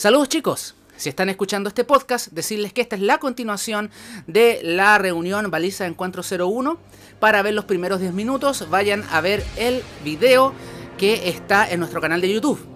[0.00, 3.90] Saludos chicos, si están escuchando este podcast, decirles que esta es la continuación
[4.26, 6.78] de la reunión Baliza Encuentro 01.
[7.18, 10.54] Para ver los primeros 10 minutos, vayan a ver el video
[10.96, 12.66] que está en nuestro canal de YouTube.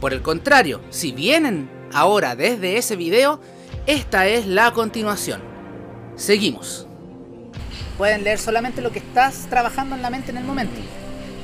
[0.00, 3.40] Por el contrario, si vienen ahora desde ese video,
[3.86, 5.40] esta es la continuación.
[6.16, 6.88] Seguimos.
[7.96, 10.80] Pueden leer solamente lo que estás trabajando en la mente en el momento.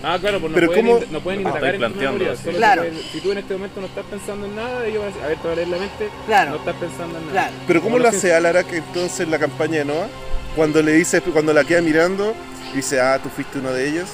[0.02, 2.50] Ah, claro, pues no Pero pueden, ¿cómo- in- no pueden Ah, indagar en tu sí.
[2.56, 2.82] Claro.
[2.82, 5.22] pueden- si tú en este momento no estás pensando en nada, ellos van a decir,
[5.24, 6.50] a ver, te va a leer la mente, Claro.
[6.52, 7.32] no estás pensando en nada.
[7.32, 7.52] Claro.
[7.66, 10.08] Pero ¿cómo Como lo hace Alarak entonces en la campaña de Noah?
[10.56, 12.34] Cuando le dice, cuando la queda mirando,
[12.72, 14.08] y dice, ah, tú fuiste uno de ellos.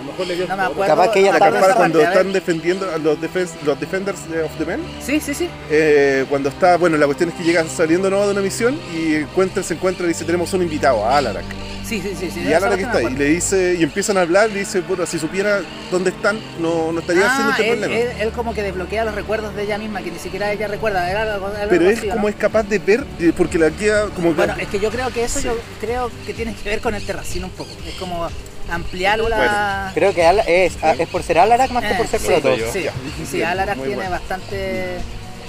[0.00, 0.94] A lo mejor le dio No me acuerdo.
[0.96, 4.80] Capaz que ella La cuando están defendiendo a los Defenders of the Men.
[5.00, 5.48] Sí, sí, sí.
[5.70, 9.14] eh, cuando está, bueno, la cuestión es que llega saliendo Noah de una misión y
[9.16, 11.44] encuentra, se encuentra y dice, tenemos un invitado, a Alarak.
[11.86, 12.30] Sí, sí, sí.
[12.30, 15.04] sí Y me está ahí, y le dice, y empiezan a hablar, le dice, bueno,
[15.06, 18.00] si supiera dónde están, no, no estaría haciendo Ah, este él, problema.
[18.00, 21.10] él, él como que desbloquea los recuerdos de ella misma, que ni siquiera ella recuerda.
[21.10, 22.28] Era algo, era Pero él así, ¿o como no?
[22.28, 25.10] es capaz de ver, eh, porque la queda como que- Bueno, es que yo creo
[25.12, 25.44] que eso Sí.
[25.46, 27.70] yo creo que tiene que ver con el terracino un poco.
[27.86, 28.26] Es como
[28.70, 29.90] ampliar la...
[29.94, 30.72] Creo que es,
[31.10, 32.60] por ser Alarak más que Eh, por ser sí, Protoss.
[32.72, 32.86] Sí,
[33.30, 34.10] sí, Alarak tiene bueno.
[34.10, 34.96] bastante...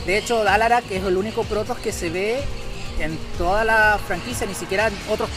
[0.06, 2.40] De hecho, Alarak es el único Protoss que se ve
[3.00, 5.30] en toda la franquicia, ni siquiera en otros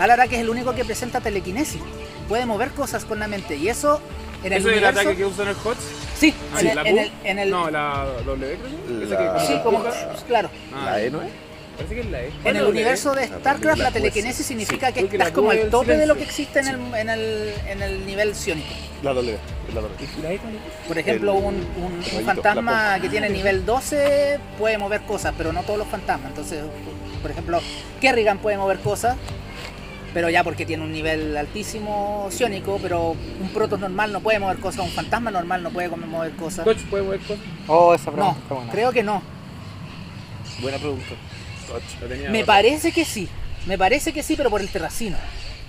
[0.00, 0.20] Taldarin.
[0.20, 1.80] Alarak es el único que presenta telequinesis.
[2.28, 3.56] Puede mover cosas con la mente.
[3.56, 4.00] Y eso
[4.44, 5.00] en el ¿Ese es el universo...
[5.00, 5.78] ataque que usan el HOTS?
[6.18, 7.00] Sí, Ah, en el, ¿la en Q?
[7.02, 9.02] el- en el- No, la W creo.
[9.02, 9.84] Esa La- que Sí, como...
[10.26, 10.50] Claro.
[10.74, 11.28] Ah, la E, ¿no es?
[11.76, 12.26] Parece que es la E.
[12.26, 15.24] En ¿Cuál el es universo de Ah, StarCraft la es- telequinesis significa que Porque la
[15.24, 17.82] estás como es al el tope de lo que existe en el, en el, en
[17.82, 18.68] el nivel psiónico.
[19.02, 19.36] La W,
[19.74, 20.08] la W.
[20.18, 20.40] ¿Y la E es?
[20.86, 25.32] Por ejemplo, El un, un- un rayito, fantasma que tiene nivel 12 puede mover cosas,
[25.38, 26.28] pero no todos los fantasmas.
[26.30, 26.62] Entonces,
[27.22, 27.60] por ejemplo,
[28.00, 29.16] Kerrigan puede mover cosas,
[30.12, 34.58] pero ya porque tiene un nivel altísimo psiónico, pero un Protoss normal no puede mover
[34.58, 36.64] cosas, un fantasma normal no puede mover cosas.
[36.64, 37.44] ¿Coach puede mover cosas?
[37.68, 38.72] Oh, esa No, pregunta está buena.
[38.72, 39.22] creo que no.
[40.60, 41.06] Buena pregunta.
[42.08, 43.28] Tenía Me parece que sí,
[43.66, 45.16] me parece que sí, pero por el terracino.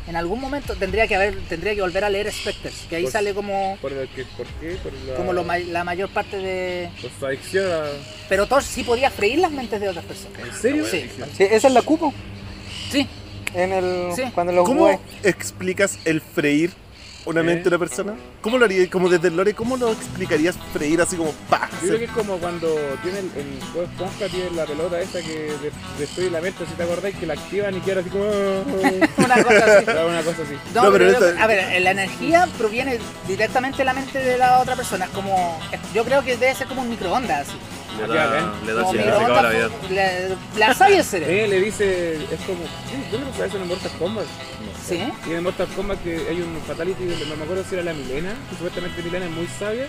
[0.08, 3.12] En algún momento tendría que haber, tendría que volver a leer Spectres, que ahí Por-
[3.12, 4.72] sale como, ¿Por, el que, ¿Por qué?
[4.82, 6.90] Por la, como lo la mayor parte de...
[7.00, 7.84] por su adicción a...
[8.28, 10.40] Pero Thor sí podía freír las mentes de otras personas.
[10.44, 10.86] ¿En serio?
[10.90, 12.12] Sí, Sí, esa es la cupo.
[12.92, 13.08] sí.
[13.54, 14.16] En el.
[14.16, 14.24] Sí.
[14.34, 16.72] Cuando los ¿Cómo explicas el freír
[17.24, 18.14] una mente de una persona?
[18.42, 18.90] ¿Cómo lo harías?
[18.90, 21.70] Como desde el lore, ¿cómo lo explicarías freír así como pa?
[21.82, 22.68] Yo creo que es como cuando
[23.04, 25.28] tiene el, el Esponja tiene la pelota esa que
[25.62, 28.24] de- destruye la mente, si te acordáis, que la activan y queda así como...
[29.18, 29.86] Una cosa así.
[30.10, 30.56] Una cosa así.
[30.74, 32.98] No, No, pero pero yo- a ver, la energía proviene
[33.28, 35.06] directamente de la mente de la otra persona.
[35.06, 35.60] Es como,
[35.94, 37.48] yo creo que debe ser como un microondas.
[37.50, 37.58] Así.
[38.00, 39.70] Le da, acá, le da el Como significado a la vida.
[39.90, 41.34] le- la sabe cerebro.
[41.36, 44.26] Eh, le dice, es como, sí, ¿dónde lo sabes en Mortal Kombat?
[44.84, 45.00] Sí.
[45.30, 47.94] Y en Mortal Kombat que hay un fatality, donde no me acuerdo si era la
[47.94, 49.88] Milena, que supuestamente Milena es muy sabia,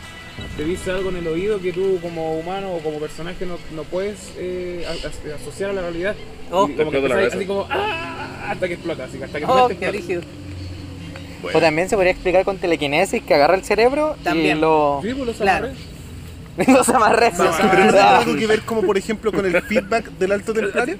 [0.56, 3.82] te dice algo en el oído que tú como humano o como personaje no, no
[3.84, 4.86] puedes eh,
[5.40, 6.14] asociar a la realidad.
[6.50, 6.68] Oh.
[6.68, 8.48] y como que Explota la así como, ¡ah!
[8.50, 10.22] hasta que explota, así, hasta que Oh, qué rígido.
[11.54, 14.58] O también se podría explicar con telequinesis que agarra el cerebro También.
[14.58, 15.00] y lo.
[15.02, 15.68] Sí, pues los Claro.
[16.68, 16.92] No, sí.
[16.92, 16.98] no,
[17.70, 18.18] Pero no tiene Ah.
[18.18, 20.98] algo que ver como por ejemplo con el feedback del alto templario.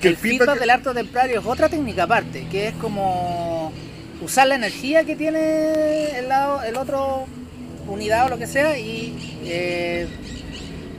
[0.00, 3.72] Que El feedback del arto templario es otra técnica aparte, que es como
[4.22, 7.26] usar la energía que tiene el, lado, el otro
[7.88, 10.06] unidad o lo que sea y eh,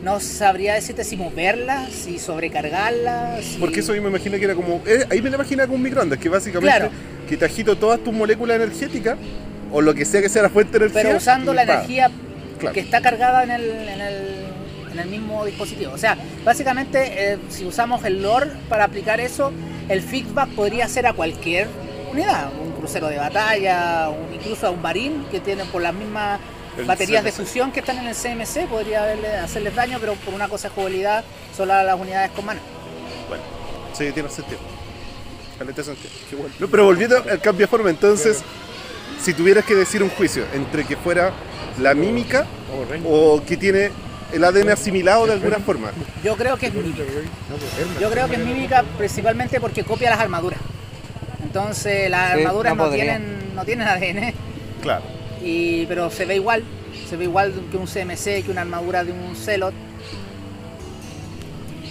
[0.03, 3.37] no sabría decirte si moverla, si sobrecargarla.
[3.41, 4.81] si- Porque eso yo me imagino que era como.
[4.85, 6.91] eh, ahí me lo imaginaba como un microondas, que básicamente Claro.
[7.27, 9.17] que te agito todas tus moléculas energéticas,
[9.71, 11.03] o lo que sea que sea la fuente de energía.
[11.03, 12.09] pero usando la energía
[12.59, 12.73] Claro.
[12.73, 14.45] que está cargada en el, en el,
[14.91, 15.93] en el mismo dispositivo.
[15.93, 19.51] O sea, básicamente, eh, si usamos el lore para aplicar eso,
[19.87, 21.67] el feedback podría ser a cualquier
[22.11, 26.39] unidad, un crucero de batalla, un- incluso a un barín que tiene por las mismas
[26.77, 30.33] El baterías de fusión que están en el CMC, podría haberle- hacerles daño, pero por
[30.33, 31.23] una cosa de jugabilidad,
[31.55, 32.59] solo a las unidades con mana.
[33.27, 33.43] Bueno,
[33.93, 34.59] sí, tiene sentido.
[35.57, 36.09] Caleta sentido.
[36.29, 36.53] Qué bueno.
[36.59, 38.41] No, pero volviendo al cambio de forma, entonces,
[39.21, 41.31] si tuvieras que decir un juicio entre que fuera
[41.79, 42.45] la mímica
[43.05, 43.91] o que tiene
[44.33, 45.91] el ADN asimilado de alguna forma.
[46.23, 47.03] Yo creo que es mímica.
[47.99, 50.59] Yo creo que es mímica principalmente porque copia las armaduras.
[51.43, 54.33] Entonces las Sí, armaduras no no, tienen, no tienen ADN.
[54.81, 55.03] Claro.
[55.43, 56.63] Y, pero se ve igual,
[57.09, 59.73] se ve igual que un CMC, que una armadura de un Celot.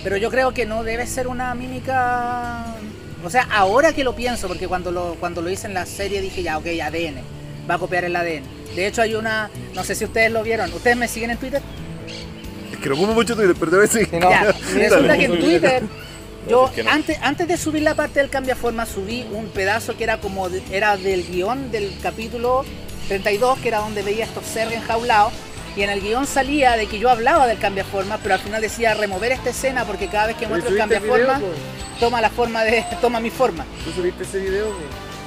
[0.05, 2.67] Pero yo creo que no debe ser una mímica.
[3.25, 6.21] O sea, ahora que lo pienso, porque cuando lo, cuando lo hice en la serie
[6.21, 7.17] dije ya, ok, ADN,
[7.69, 8.43] va a copiar el ADN.
[8.77, 11.61] De hecho, hay una, no sé si ustedes lo vieron, ¿ustedes me siguen en Twitter?
[12.73, 14.09] Es que no ocupo mucho Twitter, pero te voy a decir.
[14.11, 14.31] Sí, no.
[14.31, 15.41] Ya, resulta que en.
[15.41, 15.83] Twitter,
[16.49, 16.91] yo Es que no.
[16.91, 20.21] antes, antes de subir la parte del cambio de forma, subí un pedazo que era
[20.21, 22.65] como de- era del guion del capítulo
[23.09, 25.33] 32, que era donde veía estos seres enjaulados,
[25.77, 28.95] Y en el guion salía de que yo hablaba del cambiaforma, pero al final decía
[28.95, 31.53] remover esta escena porque cada vez que muestro el cambiaforma video,
[32.01, 33.65] toma la forma de toma mi forma.
[33.85, 34.67] ¿Tú subiste ese video?
[34.67, 34.75] po?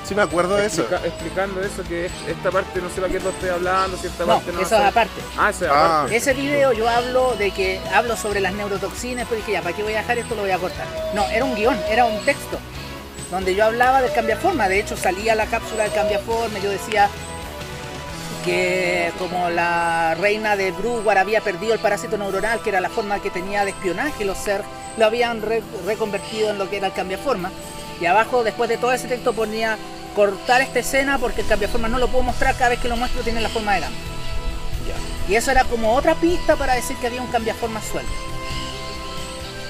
[0.04, 0.82] Sí me acuerdo de eso.
[0.82, 4.08] Explica- explicando eso, que es- esta parte no sé para qué tú estoy hablando, si
[4.08, 5.22] esta No, parte no eso es aparte.
[5.38, 6.00] Ah, eso es Ah.
[6.00, 6.16] aparte.
[6.18, 9.84] Ese video yo hablo de que hablo sobre las neurotoxinas, pero dije ya, ¿para qué
[9.84, 10.36] voy a dejar esto?
[10.36, 10.86] Lo voy a cortar.
[11.14, 12.60] No, era un guion, era un texto
[13.30, 14.68] donde yo hablaba del cambiaforma.
[14.68, 16.60] De hecho, salía la cápsula del cambiaforma.
[16.60, 17.08] Yo decía
[18.46, 23.22] que como la reina de Brugwar había perdido el parásito neuronal, que era la forma
[23.22, 24.64] que tenía de espionaje, los ser
[24.98, 27.52] lo habían re- reconvertido en lo que era el cambiaforma.
[28.00, 29.78] Y abajo, después de todo ese texto, ponía
[30.16, 33.22] cortar esta escena porque el cambiaforma no lo puedo mostrar cada vez que lo muestro
[33.22, 33.98] tiene la forma de gamba.
[35.30, 38.12] Y eso era como otra pista para decir que había un cambiaforma suelto.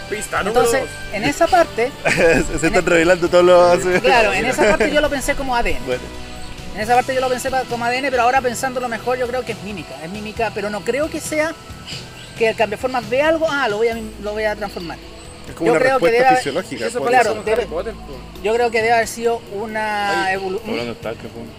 [0.10, 1.14] Pista número Entonces, dos.
[1.14, 4.02] en esa parte, se se están revelando todos los.
[4.02, 5.78] claro, en esa parte yo lo pensé como ADN.
[5.86, 6.02] Bueno,
[6.76, 9.52] En esa parte yo lo pensé como ADN, pero ahora pensándolo mejor yo creo que
[9.52, 10.02] es mímica.
[10.04, 11.54] Es mímica, pero no creo que sea
[12.38, 14.98] que el cambiaformas ve algo, ah, lo voy a, lo voy a transformar.
[15.50, 16.86] es como Yo una creo que respuesta debe- fisiológica.
[16.88, 18.16] Eso claro, ser debe- Harry Potter, po.
[18.42, 20.96] Yo creo que debe haber sido una evolución.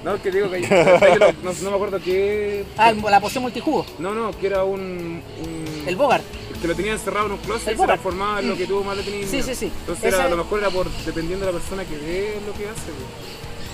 [0.02, 0.60] No, que digo que
[1.18, 2.64] lo- no, no me acuerdo qué.
[2.78, 5.22] Ah, la poción multijugo, No, no, que era un.
[5.44, 6.24] un el Bogart.
[6.60, 8.82] que lo tenía encerrado en un closet El y se transformaba en lo que tuvo
[8.84, 9.66] más de tener Sí, sí, sí.
[9.80, 12.52] Entonces Ese- era, a lo mejor era por dependiendo de la persona que ve lo
[12.54, 12.90] que hace.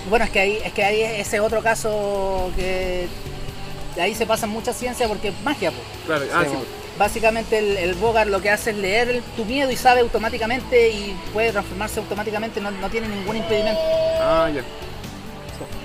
[0.09, 3.07] Bueno, es que ahí, es que ahí ese otro caso que
[3.95, 5.83] de ahí se pasa mucha ciencia porque es magia, pues.
[6.05, 6.55] Claro, ah, sí.
[6.97, 10.89] Básicamente el, el Bogart lo que hace es leer el- tu miedo y sabe automáticamente
[10.89, 13.79] y puede transformarse automáticamente, no, no tiene ningún impedimento.
[14.21, 14.61] Ah, ya.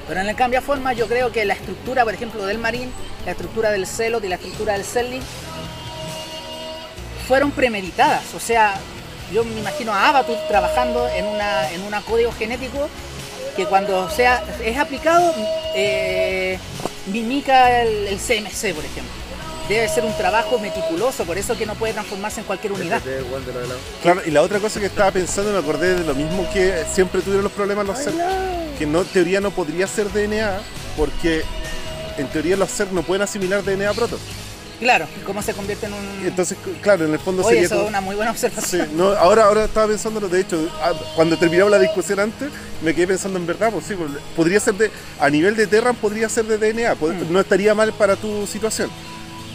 [0.09, 2.91] Pero en el cambio de forma yo creo que la estructura, por ejemplo, del Marín,
[3.25, 5.23] la estructura del Celot y la estructura del Selling
[7.27, 8.35] fueron premeditadas.
[8.35, 8.75] O sea,
[9.33, 12.89] yo me imagino a Abatur trabajando en una en un código genético
[13.57, 15.35] que cuando sea es aplicado
[15.75, 16.59] eh,
[17.07, 19.25] mimica el, el CMC, por ejemplo.
[19.69, 23.01] Debe ser un trabajo meticuloso, por eso que no puede transformarse en cualquier unidad.
[24.03, 27.23] Claro, y la otra cosa que estaba pensando, me acordé de lo mismo que siempre
[27.23, 28.19] tuvieron los problemas los CERN.
[28.79, 30.61] Que no, en teoría no podría ser DNA,
[30.99, 31.45] porque
[32.19, 34.19] en teoría los CERN no pueden asimilar DNA proto.
[34.81, 36.27] Claro, ¿cómo se convierte en un...
[36.27, 38.97] Entonces, claro, en el fondo Oye, sería eso es como- una muy buena Sí, observación.
[38.97, 42.51] no, ahora, ahora estaba pensándolo, de hecho, ah, cuando terminamos la discusión antes,
[42.83, 44.91] me quedé pensando en verdad, pues sí, pues, podría ser de,
[45.21, 47.33] a nivel de Terran podría ser de DNA, Mm.
[47.33, 48.91] no estaría mal para tu situación.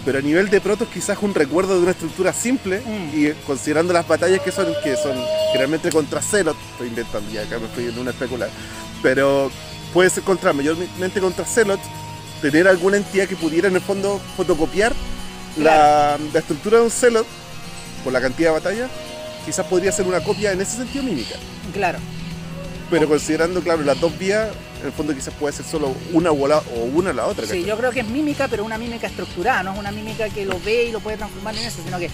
[0.05, 3.17] Pero a nivel de protos quizás un recuerdo de una estructura simple Mm.
[3.19, 5.13] y eh, considerando las batallas que son, que son
[5.51, 8.49] generalmente contra Celot, estoy inventando ya, acá me estoy en una especular,
[9.03, 9.51] pero
[9.93, 11.79] puede ser contra, mayormente contra Celot,
[12.41, 14.93] tener alguna entidad que pudiera en el fondo fotocopiar
[15.57, 17.25] la, la estructura de un Celot
[18.03, 18.89] por la cantidad de batallas,
[19.45, 21.35] quizás podría ser una copia en ese sentido mímica.
[21.73, 21.99] Claro.
[22.89, 24.49] Pero considerando, claro, las dos vías,
[24.81, 27.43] en el fondo quizás puede ser solo una o, la, o una o la otra.
[27.43, 27.65] Sí, ¿cachai?
[27.65, 30.59] yo creo que es mímica, pero una mímica estructurada, no es una mímica que lo
[30.61, 32.09] ve y lo puede transformar en eso, sino que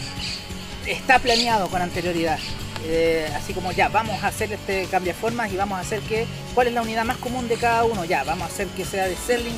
[0.86, 2.40] está planeado con anterioridad.
[2.88, 6.68] Eh, así como ya, vamos a hacer este cambiaformas y vamos a hacer que, ¿cuál
[6.68, 8.06] es la unidad más común de cada uno?
[8.06, 9.58] Ya, vamos a hacer que sea de Serling,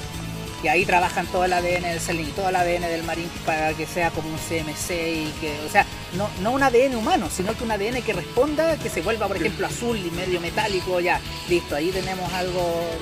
[0.62, 3.86] que ahí trabajan todo el ADN del y todo el ADN del Marine para que
[3.86, 7.64] sea como un CMC y que, o sea, no, no un ADN humano, sino que
[7.64, 11.20] un ADN que responda, que se vuelva, por ejemplo, azul y medio metálico, ya,
[11.50, 12.62] listo, ahí tenemos algo,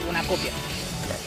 [0.10, 0.52] una copia.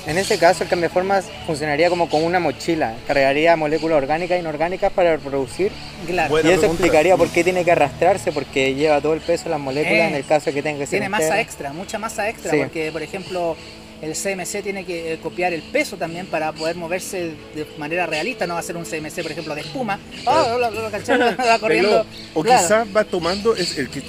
[0.06, 2.94] En ese caso, el cambiaformas funcionaría como con una mochila.
[3.06, 5.70] Cargaría moléculas orgánicas e inorgánicas para reproducir.
[6.06, 6.30] Claro.
[6.30, 6.82] Buena y eso pregunta.
[6.82, 10.08] explicaría por qué tiene que arrastrarse, porque lleva todo el peso de las moléculas Eh,
[10.08, 12.56] en el caso de que tenga que ser tiene masa extra, mucha masa extra, Sí.
[12.58, 13.54] porque por ejemplo
[14.02, 18.46] el CMC tiene que eh, copiar el peso también para poder moverse de manera realista,
[18.46, 20.90] no va a ser un CMC por ejemplo de espuma, ah, lo, lo,
[21.46, 22.62] va corriendo, O Claro.
[22.62, 24.02] quizás va tomando, es el que,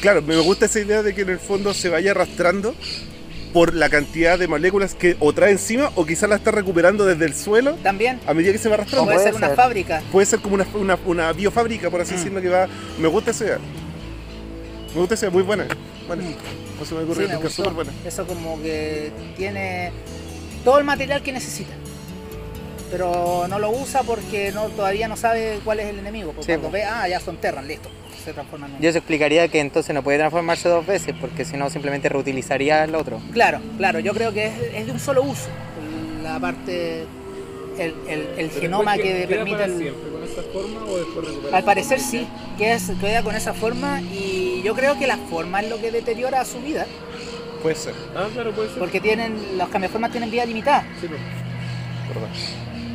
[0.00, 2.74] claro, me gusta esa idea de que en el fondo se vaya arrastrando
[3.52, 7.24] por la cantidad de moléculas que o trae encima o quizás la está recuperando desde
[7.24, 9.06] el suelo también a medida que se va arrastrando.
[9.06, 12.16] puede puede ser una fábrica, Puede ser como una, una, una biofábrica, por así Mm.
[12.16, 12.68] decirlo, que va...
[12.98, 13.58] Me gusta esa idea.
[14.96, 15.66] Me gusta esa muy buena.
[16.06, 16.22] Bueno,
[16.78, 17.92] no se me Sí, ocurrió, me porque es súper buena.
[18.06, 19.92] eso como que tiene
[20.64, 21.74] todo el material que necesita.
[22.90, 26.32] Pero no lo usa porque no, todavía no sabe cuál es el enemigo.
[26.32, 27.90] Porque Sí, cuando ve, ah, ya son Terran, listo.
[28.24, 31.58] Se transforman en Y eso explicaría que entonces no puede transformarse dos veces, porque si
[31.58, 33.20] no simplemente reutilizaría el otro.
[33.34, 35.48] Claro, claro, yo creo que es, es de un solo uso.
[36.22, 37.04] La parte,
[37.78, 37.94] el,
[38.38, 39.78] el- genoma que queda permite para el...
[39.78, 41.52] siempre con esa forma o después?
[41.52, 42.26] Al parecer sí,
[42.56, 45.90] que es, queda con esa forma y yo creo que la forma es lo que
[45.90, 46.86] deteriora su vida,
[47.62, 48.78] Puede ser, Ah, claro, puede ser.
[48.78, 50.84] porque tienen los cambiaformas tienen vida limitada.
[51.00, 51.20] Sí, pues.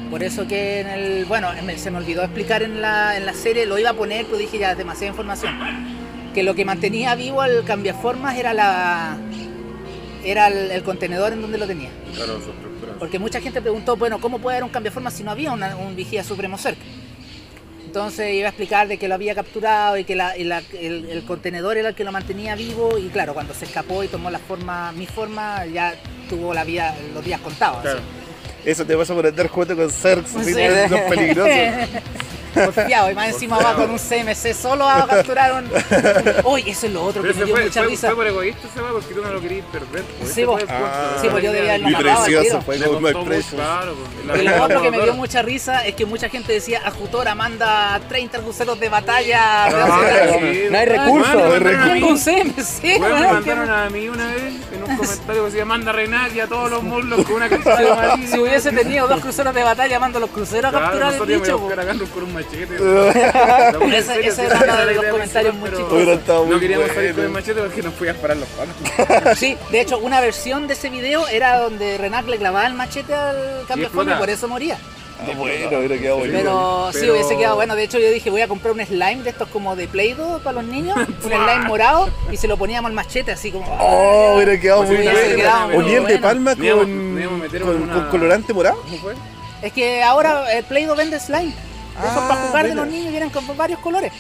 [0.10, 3.66] Por eso que en el, bueno, se me olvidó explicar en la, en la serie,
[3.66, 5.54] lo iba a poner, pero dije ya, es demasiada información.
[6.34, 9.18] Que lo que mantenía vivo al cambiaformas era la,
[10.24, 11.90] era el, el contenedor en donde lo tenía.
[12.14, 12.94] Claro, su estructura.
[13.00, 15.52] Porque mucha gente preguntó, bueno, ¿cómo puede haber un cambio de forma si no había
[15.54, 16.82] una- un vigía supremo cerca?
[17.92, 21.10] Entonces iba a explicar de que lo había capturado y que la- y la- el,
[21.10, 24.30] el contenedor era el que lo mantenía vivo y claro, cuando se escapó y tomó
[24.32, 25.96] la forma, mi forma, ya
[26.30, 27.82] tuvo la vida, los días contados.
[27.82, 28.00] Claro.
[28.64, 30.60] Eso te pasa por andar jugando con Zerx, así, Sí.
[31.10, 31.52] peligrosos.
[32.54, 35.72] Porfiado, y más encima va con un CMC solo a capturar un...
[36.46, 38.08] Uy, eso es lo otro Pero que me dio fue, mucha fue, risa.
[38.08, 40.04] fue por egoísta ese va porque tú no lo querías perder.
[40.20, 40.34] Pues.
[40.34, 40.62] Sí, vos.
[40.62, 40.68] el.
[40.70, 42.62] Ah, Sí, pues yo debía haberlo matado al tiro.
[42.62, 43.54] fue como mucho, precious.
[43.54, 46.82] claro, pues, Y lo otro que me dio mucha risa es que mucha gente decía,
[46.86, 49.66] Ajutora manda 30 cruceros de batalla.
[49.66, 50.76] Ah, No sí.
[50.76, 51.34] hay recursos.
[51.62, 55.44] No hay a un CMC, bueno, me mandaron a mí una vez en un comentario
[55.44, 58.28] que decía manda a reinar y a todos los muslos con una cristal amarilla.
[58.28, 61.60] Si hubiese tenido dos cruceros de batalla, mando los cruceros a capturar el a bicho.
[62.44, 62.76] Machete.
[63.98, 66.46] Ese- ese era uno de los comentarios muy chistosos.
[66.46, 68.76] Muy No queríamos salir con el machete porque nos podían parar los palos.
[69.38, 73.14] Sí, de hecho, una versión de ese video era donde Renac le clavaba el machete
[73.14, 74.78] al cambio de forma y por eso moría.
[75.24, 76.34] Ah, bueno, hubiera quedado bueno.
[76.36, 77.76] Pero, sí Pero- hubiese quedado bueno.
[77.76, 80.54] De hecho, yo dije, voy a comprar un slime de estos como de Play-Doh para
[80.62, 83.66] los niños, un slime morado, y se lo poníamos al machete así como.
[83.80, 85.36] Oh, hubiera quedado muy Hubiese bueno.
[85.36, 88.78] quedado O muy miel de palma con, con, una- con colorante morado.
[88.82, 89.14] ¿Cómo fue?
[89.62, 91.54] Es que ahora el Play-Doh vende slime.
[92.00, 94.12] Eso Ah, para jugar de los niños vienen con varios colores.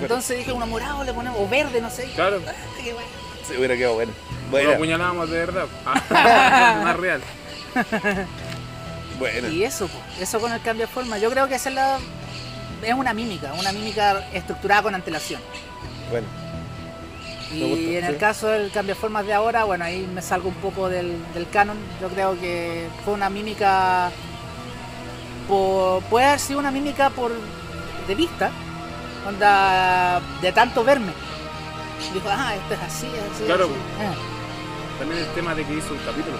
[0.00, 2.04] Entonces dije, uno morado le ponemos, o verde, no sé.
[2.14, 2.40] Claro.
[2.46, 3.08] Ah, qué bueno.
[3.46, 4.12] Sí, hubiera quedado bueno.
[4.46, 5.66] Lo Buena, apuñalábamos de verdad.
[6.10, 7.20] Ah, más real.
[9.18, 9.48] buena.
[9.48, 9.88] Y eso,
[10.20, 11.18] eso con el cambio de forma.
[11.18, 11.98] Yo creo que esa es, la,
[12.82, 15.40] es una mímica, una mímica estructurada con antelación.
[16.10, 16.26] Bueno,
[17.52, 18.18] Y gusta, en el sí.
[18.20, 21.48] caso del cambio de formas de ahora, bueno, ahí me salgo un poco del, del
[21.50, 21.76] canon.
[22.00, 24.10] Yo creo que fue una mímica.
[25.50, 27.32] Por, puede haber sido una mímica por
[28.06, 28.50] de vista,
[29.26, 31.12] onda de tanto verme.
[32.14, 33.44] Dijo, ah, esto es así, así.
[33.44, 33.64] Claro.
[33.64, 33.74] así".
[34.06, 34.14] Ah.
[34.98, 36.36] También el tema de que hizo un capítulo.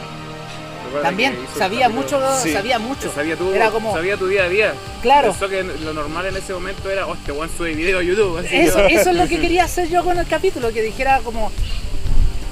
[1.03, 2.53] También, sabía mucho, Sí.
[2.53, 3.13] sabía mucho.
[3.13, 4.75] Sabía tu, Era como- sabía tu día a día.
[5.03, 5.31] Claro.
[5.31, 8.39] Pensó que lo normal en ese momento era, oh, este weón sube video a YouTube.
[8.39, 11.21] Así Eso, que- eso es lo que quería hacer yo con el capítulo, que dijera
[11.21, 11.53] como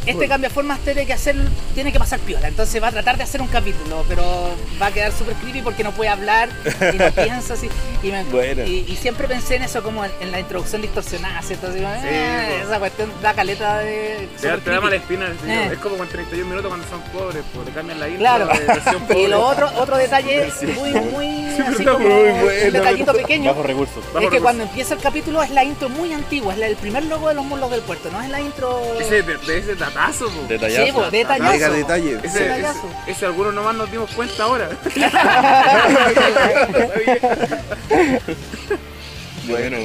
[0.06, 1.36] este cambio de formas tiene que hacer,
[1.74, 4.24] tiene que pasar piola, entonces va a tratar de hacer un capítulo, pero
[4.80, 6.48] va a quedar súper creepy porque no puede hablar
[6.92, 7.68] y no piensa así.
[8.02, 8.64] Y, me- Buena.
[8.64, 11.66] y- y siempre pensé en eso como en, en la introducción distorsionada, ¿cierto?
[11.68, 12.66] Así Sí, eh, pues.
[12.68, 14.28] esa cuestión da caleta de.
[14.40, 15.26] Te da, súper te da mala espina.
[15.44, 15.70] sí, Eh.
[15.72, 18.46] Es como con 31 minutos cuando son pobres, pues le cambian la intro Claro.
[18.46, 19.20] de versión pobre.
[19.22, 22.70] Y lo otro, otro detalle muy, muy así verdad, como muy un bueno.
[22.72, 23.50] detallito pequeño.
[23.50, 23.96] bajo recursos.
[23.96, 24.42] Bajo es que recursos.
[24.42, 27.34] cuando empieza el capítulo es la intro muy antigua, es la, el primer logo de
[27.34, 28.80] los mulos del puerto, no es la intro.
[29.00, 30.46] Ese, de, de ese datazo, po.
[30.48, 30.86] Detallazo.
[30.86, 31.52] Sí, po, detallazo.
[31.52, 32.14] Mega detalle.
[32.16, 32.90] Ese, ese, Detallazo.
[33.06, 34.68] ese algunos nomás nos dimos cuenta ahora.
[39.48, 39.78] Bueno.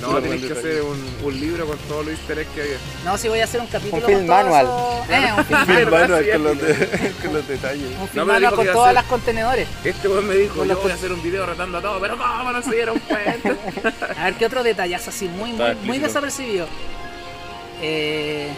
[0.00, 2.76] No, tenés que hacer un, un libro con todos los easter eggs que había.
[3.04, 4.64] No, si voy a hacer un capítulo Un film con todo manual.
[4.64, 6.30] eso- Eh, un film Film manual.
[6.32, 7.84] Con los, de- con los detalles.
[8.00, 9.68] Un film No, manual con todas hacer- las contenedores.
[9.84, 12.00] Este weón me dijo, Con yo los voy a hacer un video retando a todos,
[12.00, 13.50] pero ¿cómo no se dieron cuenta?
[14.18, 16.66] A ver qué otro detallazo así, muy, muy, muy desapercibido.
[17.82, 18.48] Eh...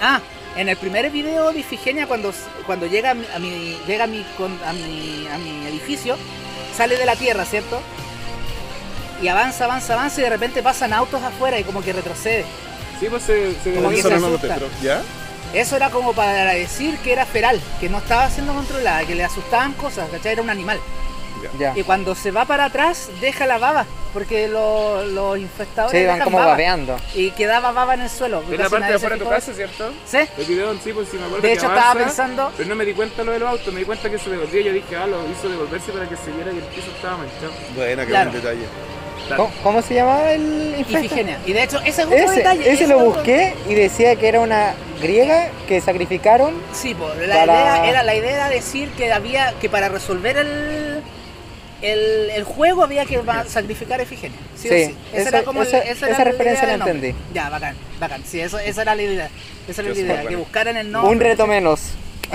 [0.00, 0.20] Ah,
[0.56, 2.32] en el primer video de Ifigenia, cuando,
[2.66, 4.24] cuando llega, a mi, a mi- llega a, mi,
[4.66, 6.16] a, mi, a mi edificio,
[6.76, 7.80] sale de la tierra, ¿cierto?
[9.22, 12.44] Y avanza, avanza, avanza y de repente pasan autos afuera y como que retrocede.
[13.00, 14.58] Sí, pues se, se Como que Eso se no me asusta.
[14.82, 15.02] ¿Ya?
[15.54, 19.24] Eso era como para decir que era feral, que no estaba siendo controlada, que le
[19.24, 20.32] asustaban cosas, ¿cachai?
[20.32, 20.80] Era un animal.
[21.58, 21.72] Ya.
[21.76, 26.14] Y cuando se va para atrás, deja la baba, porque lo- los infestadores Sí, van
[26.16, 26.50] dejan como baba.
[26.52, 26.96] babeando.
[27.14, 28.42] Y quedaba baba en el suelo.
[28.50, 29.92] Es la parte de afuera de tu casa, ¿cierto?
[30.06, 30.18] ¿Sí?
[30.38, 32.68] El video en sí, pues sí me acuerdo De que hecho, estaba avanza, pensando- Pero
[32.68, 34.62] no me di cuenta lo de los autos, me di cuenta que se devolvía.
[34.62, 37.52] Yo dije, ah, lo hizo devolverse para que se viera que el piso estaba manchado.
[37.74, 38.30] Buena, qué Claro.
[38.30, 38.64] buen detalle.
[39.36, 40.98] ¿Cómo, cómo se llamaba el infecto?
[41.06, 41.38] Ifigenia.
[41.46, 42.70] Y de hecho, ese es otro Ese, detalle.
[42.70, 46.52] ese es lo otro- busqué y decía que era una griega que sacrificaron.
[46.74, 50.36] Sí, pues, la, Para- idea era, la idea era decir que había que para resolver
[50.36, 50.93] el,
[51.92, 54.38] el, el juego había que va- sacrificar a Ifigenia.
[54.56, 54.94] Sí, o Sí, sí.
[55.12, 57.14] Esa, esa- era como el- esa- esa era esa la referencia la entendí.
[57.32, 58.22] Ya, bacán, bacán.
[58.24, 59.28] Sí, eso, esa era la idea.
[59.68, 60.38] Esa era la idea, que bueno.
[60.38, 61.12] buscaran el nombre.
[61.12, 61.80] Un reto menos.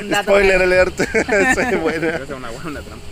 [0.00, 1.00] un dato Spoiler alert.
[1.28, 2.08] Es buena.
[2.08, 3.06] Esa es una buena trampa.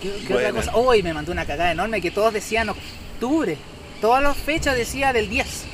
[0.00, 0.74] ¿Qué, qué otra cosa?
[0.76, 3.56] Hoy me mandó una cagada enorme que todos decían octubre.
[4.00, 5.64] Todas las fechas decía del 10.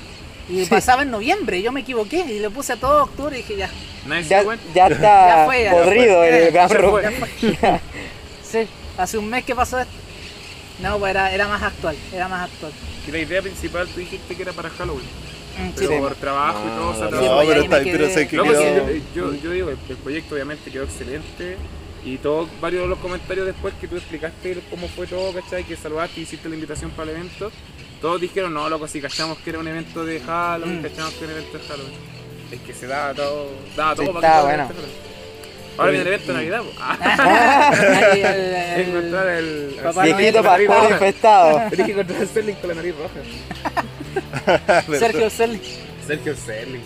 [0.50, 0.70] Y Sí.
[0.70, 1.60] pasaba en noviembre.
[1.62, 3.70] Yo me equivoqué y le puse a todo octubre y dije ya.
[4.28, 4.42] Ya,
[4.74, 4.98] ya está
[5.38, 6.28] Ya fue, ya podrido fue.
[7.06, 7.30] el fue.
[8.42, 9.92] Sí, hace un mes que pasó esto.
[10.80, 11.96] No, pues era, era más actual.
[12.12, 12.72] Era más actual.
[13.04, 15.04] Que la idea principal tú dijiste que era para Halloween.
[15.58, 16.00] Mm, sí, Pero pues.
[16.00, 17.20] por trabajo y todo se No.
[17.20, 19.50] Sí, no, pues, pero me está pero sé que No, pues, quedó- yo, yo, yo
[19.50, 21.56] digo, el, el proyecto obviamente quedó excelente.
[22.04, 25.64] Y todos, varios de los comentarios después que tú explicaste cómo fue todo, ¿cachai?
[25.64, 27.50] Que saludaste y hiciste la invitación para el evento.
[28.00, 30.82] Todos dijeron, no, loco, si cachamos que era un evento de Halloween, Mm.
[30.82, 31.94] cachamos que era un evento de Halloween.
[32.52, 34.80] Es que se daba todo, daba Sí, todo estaba que fuera bueno.
[35.76, 36.62] Ahora viene el evento de Navidad.
[36.80, 37.72] Ah,
[38.12, 39.44] el- el- encontrar el...
[39.44, 40.90] El- Viejito roja.
[40.90, 41.58] infestado.
[41.68, 43.20] Tienes que encontrar a Sterling con la nariz roja.
[44.98, 45.60] Sergio Serling.
[46.06, 46.80] Sergio Sterling.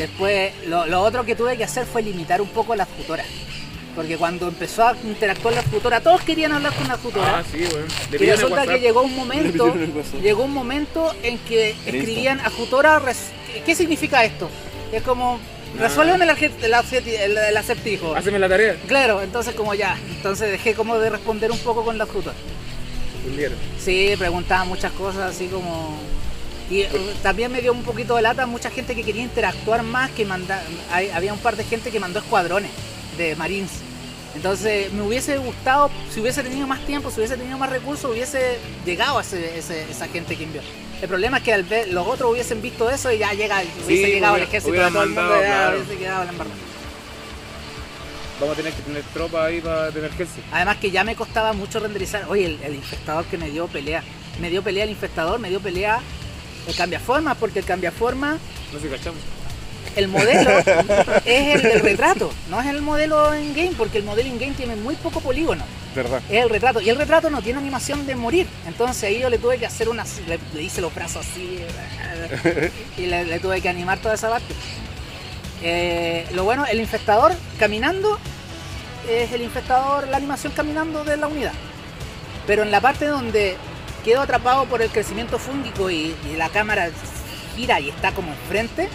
[0.00, 3.26] Después, lo, lo otro que tuve que hacer fue limitar un poco las futoras.
[3.94, 7.38] Porque cuando empezó a interactuar la futora, todos querían hablar con la futora.
[7.40, 7.58] Ah, sí.
[8.10, 9.74] Le y resulta que llegó un momento,
[10.22, 13.30] llegó un momento en que escribían a Futora, res-
[13.66, 14.48] ¿qué significa esto?
[14.92, 15.38] Y es como,
[15.76, 15.82] Ah.
[15.82, 18.14] resuélveme el, arge- el acerti- el- el acertijo.
[18.14, 18.76] Haceme la tarea.
[18.86, 22.06] Claro, entonces como ya, entonces dejé como de responder un poco con la.
[22.06, 23.58] Fundieron.
[23.78, 25.98] Sí, preguntaban muchas cosas así como...
[26.70, 26.88] Y eh,
[27.22, 30.62] también me dio un poquito de lata mucha gente que quería interactuar más, que manda,
[30.92, 32.70] hay- había un par de gente que mandó escuadrones
[33.18, 33.70] de Marines.
[34.36, 38.58] Entonces me hubiese gustado, si hubiese tenido más tiempo, si hubiese tenido más recursos, hubiese
[38.86, 40.62] llegado a ese- ese- esa gente que envió.
[41.02, 44.06] El problema es que al ver, los otros hubiesen visto eso y ya llega, hubiese
[44.08, 45.76] llegado el hubiera- ejército de todo el mundo mandado, y ya claro.
[45.78, 46.56] hubiese quedado la embarrada.
[48.38, 50.42] Vamos a tener que tener tropa ahí para de emergencia.
[50.52, 52.24] Además que ya me costaba mucho renderizar.
[52.28, 54.02] Oye, el, el infestador que me dio pelea.
[54.40, 56.00] Me dio pelea el infestador, me dio pelea
[56.66, 58.38] el cambiaforma, porque el cambiaforma,
[58.72, 59.20] No sé si cachamos.
[59.96, 60.50] el modelo
[61.24, 64.52] es el del retrato, no es el modelo en game, porque el modelo in game
[64.52, 65.64] tiene muy poco polígono.
[65.94, 66.22] ¿Verdad?
[66.30, 66.80] Es el retrato.
[66.80, 68.46] Y el retrato no tiene animación de morir.
[68.68, 70.04] Entonces ahí yo le tuve que hacer una.
[70.28, 71.58] Le, le hice los brazos así.
[72.96, 74.54] y le, le tuve que animar toda esa parte.
[75.62, 78.18] Eh, lo bueno, el infestador caminando
[79.08, 81.52] es el infestador, la animación caminando de la unidad.
[82.46, 83.56] Pero en la parte donde
[84.00, 86.90] quedo atrapado por el crecimiento fúngico y, y la cámara
[87.56, 88.88] gira y está como enfrente,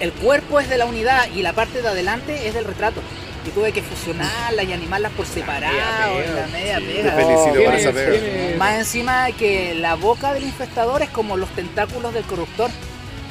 [0.00, 3.00] el cuerpo es de la unidad y la parte de adelante es del retrato.
[3.44, 6.84] Y tuve que fusionarlas y animarlas por separado, pega, la media sí.
[6.84, 7.16] pega.
[7.16, 7.94] Te felicito por ¿Quién esa es?
[7.94, 8.10] pega.
[8.10, 8.56] ¿Quién es?
[8.56, 12.70] Más encima que la boca del infestador es como los tentáculos del corruptor,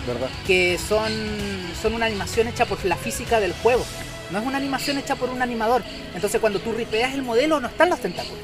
[0.05, 0.27] ¿Verdad?
[0.45, 1.11] que son,
[1.81, 3.85] son una animación hecha por la física del juego.
[4.31, 5.81] No es una animación hecha por un animador.
[6.13, 8.39] Entonces cuando tú ripeas el modelo no están los tentáculos.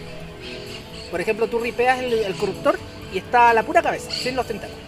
[1.11, 2.77] Por ejemplo, tú ripeas el, el corruptor
[3.13, 4.87] y está la pura cabeza, sin los tentáculos.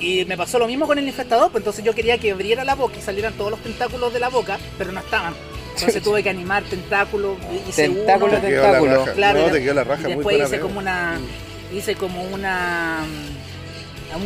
[0.00, 2.74] Y me pasó lo mismo con el infestador, pues entonces yo quería que abriera la
[2.74, 5.34] boca y salieran todos los tentáculos de la boca, pero no estaban.
[5.74, 7.36] Entonces tuve que animar tentáculos,
[7.68, 9.04] hice Tentáculo, uno, Tentáculo.
[9.14, 10.02] Claro, no, y te quedó la raja.
[10.02, 11.18] y Muy después hice como una
[11.72, 13.04] hice como una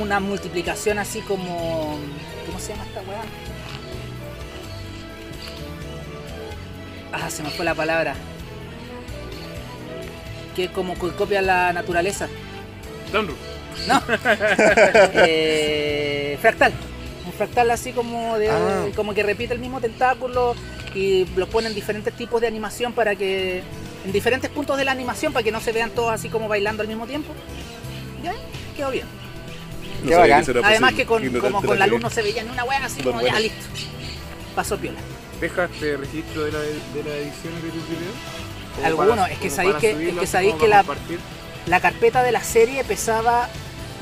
[0.00, 1.98] una multiplicación así como
[2.46, 3.22] ¿cómo se llama esta weá?
[7.12, 8.14] Ah, se me fue la palabra.
[10.54, 12.28] Que es como que copia la naturaleza.
[13.12, 13.34] Donru.
[13.88, 14.02] No.
[15.14, 16.72] Eh, fractal.
[17.26, 18.86] Un fractal así como de Ah.
[18.94, 20.54] como que repite el mismo tentáculo
[20.94, 23.62] y los pone en diferentes tipos de animación para que
[24.04, 26.82] en diferentes puntos de la animación para que no se vean todos así como bailando
[26.82, 27.32] al mismo tiempo.
[28.22, 28.34] Ya,
[28.76, 29.06] quedó bien.
[30.02, 30.44] No Qué bacán.
[30.64, 33.02] Además que con, como la con la luz no se veía ni una wea así
[33.02, 33.64] como ya listo.
[34.54, 34.98] Pasó piola.
[35.40, 38.14] ¿Dejas este registro de la, de la edición de tus videos?
[38.84, 40.84] Algunos, para- es que sabéis que- es que sabéis la-?
[41.66, 43.48] La carpeta de la serie pesaba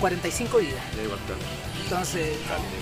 [0.00, 0.83] 45 gigas.
[0.96, 1.40] Ya igual, claro.
[1.85, 2.37] Entonces,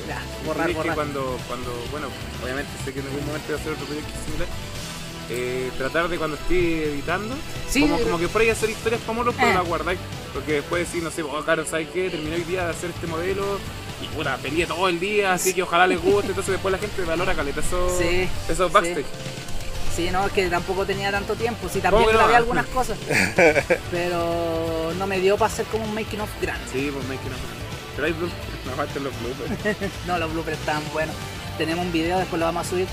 [0.06, 2.08] ya, Borrar, borrar, que cuando, cuando, bueno,
[2.42, 4.48] obviamente sé que en algún momento voy a hacer otro proyecto similar.
[5.30, 7.34] eh, tratar de cuando esté editando,
[7.68, 9.54] Sí, como, como que por ahí hacer historias para moros, pero eh.
[9.54, 9.98] las guardáis.
[10.32, 12.08] Porque después decir, no sé, oh, claro, ¿sabes qué?
[12.08, 13.58] Terminé hoy día de hacer este modelo
[14.02, 16.28] y puta, peleé todo el día, así que ojalá les guste.
[16.28, 19.04] Entonces después la gente valora caleta esos, Sí, esos backstage.
[19.04, 19.47] Sí,
[20.12, 21.68] no, es que tampoco tenía tanto tiempo.
[21.68, 22.18] Sí, también ¿Cómo que no?
[22.18, 22.96] grabé algunas cosas.
[23.90, 26.64] Pero no me dio para hacer como un making of grande.
[26.72, 27.38] Sí, pues making of.
[27.96, 29.76] Pero hay bloopers, no faltan los bloopers.
[30.06, 31.14] No, los bloopers estaban buenos.
[31.58, 32.86] Tenemos un video, después lo vamos a subir,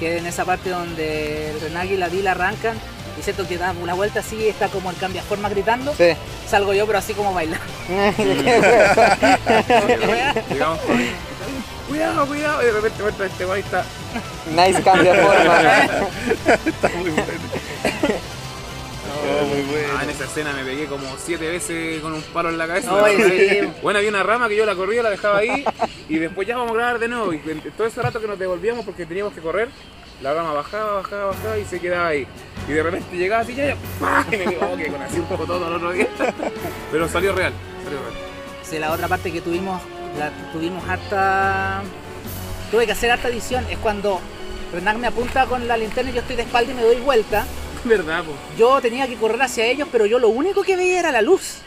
[0.00, 2.76] que es en esa parte donde el Renagi y la Dila arrancan.
[3.18, 5.92] Y siento que da una vuelta así, está como el cambiaforma gritando.
[5.96, 6.10] Sí.
[6.48, 7.64] Salgo yo, pero así como bailando.
[10.50, 11.37] Digamos, con-
[11.88, 13.84] cuidado, cuidado, y de repente muestra este guay está.
[14.54, 15.60] nice cambio de forma.
[16.66, 17.32] Está muy bueno.
[19.08, 19.88] No, muy bueno.
[19.98, 22.92] Ah, en esa escena me pegué como siete veces con un palo en la cabeza.
[23.16, 23.72] Sí.
[23.82, 25.64] Bueno, había una rama que yo la corría, la dejaba ahí
[26.08, 27.32] y después ya vamos a grabar de nuevo.
[27.32, 27.38] Y
[27.76, 29.68] todo ese rato que nos devolvíamos porque teníamos que correr,
[30.22, 32.26] la rama bajaba, bajaba, bajaba y se quedaba ahí.
[32.68, 34.24] Y de repente llegaba así, ya, ya, ¡pah!
[34.30, 36.08] y me digo, que con así un poco todo el otro día.
[36.92, 37.52] Pero salió real,
[37.84, 38.12] salió real.
[38.62, 39.80] Sí, la otra parte que tuvimos,
[40.18, 41.82] la tuvimos harta.
[42.70, 43.64] Tuve que hacer harta edición.
[43.70, 44.20] Es cuando
[44.72, 47.46] Renan me apunta con la linterna y yo estoy de espalda y me doy vuelta.
[47.84, 48.32] ¿Verdad, po?
[48.58, 51.58] Yo tenía que correr hacia ellos, pero yo lo único que veía era la luz.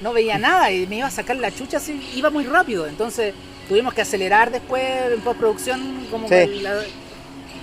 [0.00, 2.86] No veía nada y me iba a sacar la chucha así, iba muy rápido.
[2.86, 3.34] Entonces
[3.68, 6.34] tuvimos que acelerar después en postproducción como Sí.
[6.34, 6.80] que la-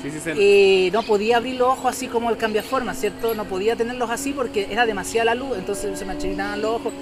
[0.04, 3.34] Sí, sí, y no podía abrir los ojos así como el cambiaforma, ¿cierto?
[3.34, 6.94] No podía tenerlos así porque era demasiada la luz, entonces se me achinaban los ojos.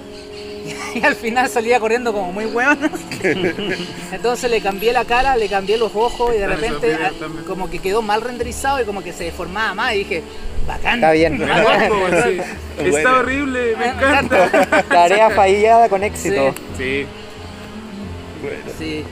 [0.94, 2.78] Y al final salía corriendo como muy hueón.
[4.12, 7.10] Entonces le cambié la cara, le cambié los ojos y de esos repente ah,
[7.46, 10.22] como que quedó mal renderizado y como que se deformaba más y dije,
[10.66, 10.96] bacán.
[10.96, 11.38] Está bien.
[12.24, 12.40] Sí.
[12.90, 12.98] Bueno.
[12.98, 14.84] Está horrible, me encanta.
[14.88, 16.54] Tarea fallada con éxito.
[16.76, 17.06] Sí.
[18.42, 18.72] Bueno.
[18.78, 19.04] Sí.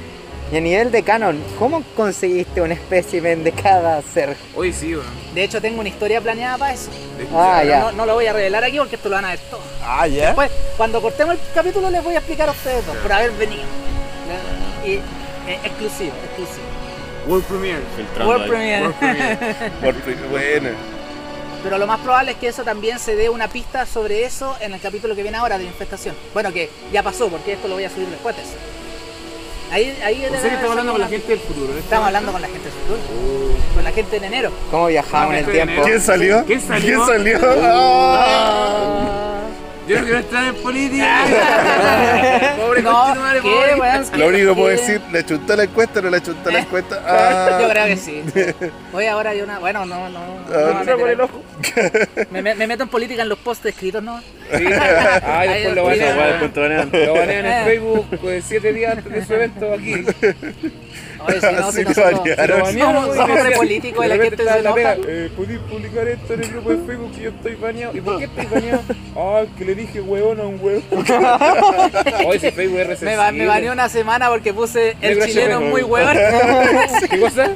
[0.52, 4.36] Y a nivel de canon, ¿cómo conseguiste un espécimen de cada ser?
[4.54, 5.06] Hoy sí, weón.
[5.34, 6.90] De hecho tengo una historia planeada para eso.
[7.34, 7.80] Ah, ya.
[7.80, 9.60] No, no lo voy a revelar aquí porque esto lo van a ver todo.
[9.82, 10.26] Ah, ya.
[10.26, 13.62] Después, cuando cortemos el capítulo les voy a explicar a ustedes dos por haber venido.
[14.84, 16.66] Y, eh, exclusivo, exclusivo.
[17.26, 17.80] World Premiere.
[18.26, 18.48] World ahí.
[18.48, 18.82] Premiere.
[18.82, 19.36] World Premiere.
[19.80, 20.68] Por pri- bueno.
[21.62, 24.74] Pero lo más probable es que eso también se dé una pista sobre eso en
[24.74, 26.14] el capítulo que viene ahora de la infestación.
[26.34, 28.54] Bueno, que ya pasó, porque esto lo voy a subir después de eso.
[29.72, 31.78] Ahí, ahí ¿En serio estamos hablando con la gente del futuro?
[31.78, 33.00] Estamos hablando con la gente del futuro.
[33.74, 34.50] Con la gente en enero.
[34.70, 35.82] ¿Cómo viajamos en el tiempo?
[35.82, 36.44] ¿Quién salió?
[36.44, 37.04] ¿Quién salió?
[37.06, 37.38] ¿Quién salió?
[37.64, 39.21] Ah.
[39.88, 41.24] Yo no quiero entrar en política.
[42.56, 44.18] Pobre No, ¿qué, pobre.
[44.18, 46.62] Lo único que puedo decir, ¿le chuntó la encuesta o no le chuntó la ¿Eh?
[46.62, 47.02] encuesta?
[47.12, 47.58] Ah.
[47.60, 48.22] Yo creo que sí.
[48.92, 49.58] Hoy ahora hay una.
[49.58, 50.20] Bueno, no, no.
[50.20, 51.14] no me voy a Ah, meter por ahí.
[51.14, 51.42] el ojo.
[52.30, 54.20] Me, me- me meto en política en los posts escritos, ¿no?
[54.20, 54.64] Sí.
[55.24, 56.16] Ay, después lo banean.
[56.18, 56.90] después te banean.
[56.92, 57.62] Lo banean en Eh.
[57.64, 60.04] Facebook pues, siete días antes de su evento aquí.
[61.28, 64.58] Oye, si no, si nosotros banearon, somos, somos decía- re políticos y la gente se
[64.58, 64.96] enoja.
[65.06, 67.96] eh, ¿Podéis publicar esto en el grupo de Facebook que yo estoy baneado?
[67.96, 68.82] ¿Y por qué estoy baneado?
[69.16, 70.82] Ah, que le dije hueón a un hueón.
[72.26, 76.16] Oye, ese Facebook es Me, baneó una semana porque puse el chileno muy weón.
[77.10, 77.50] ¿Qué cosa?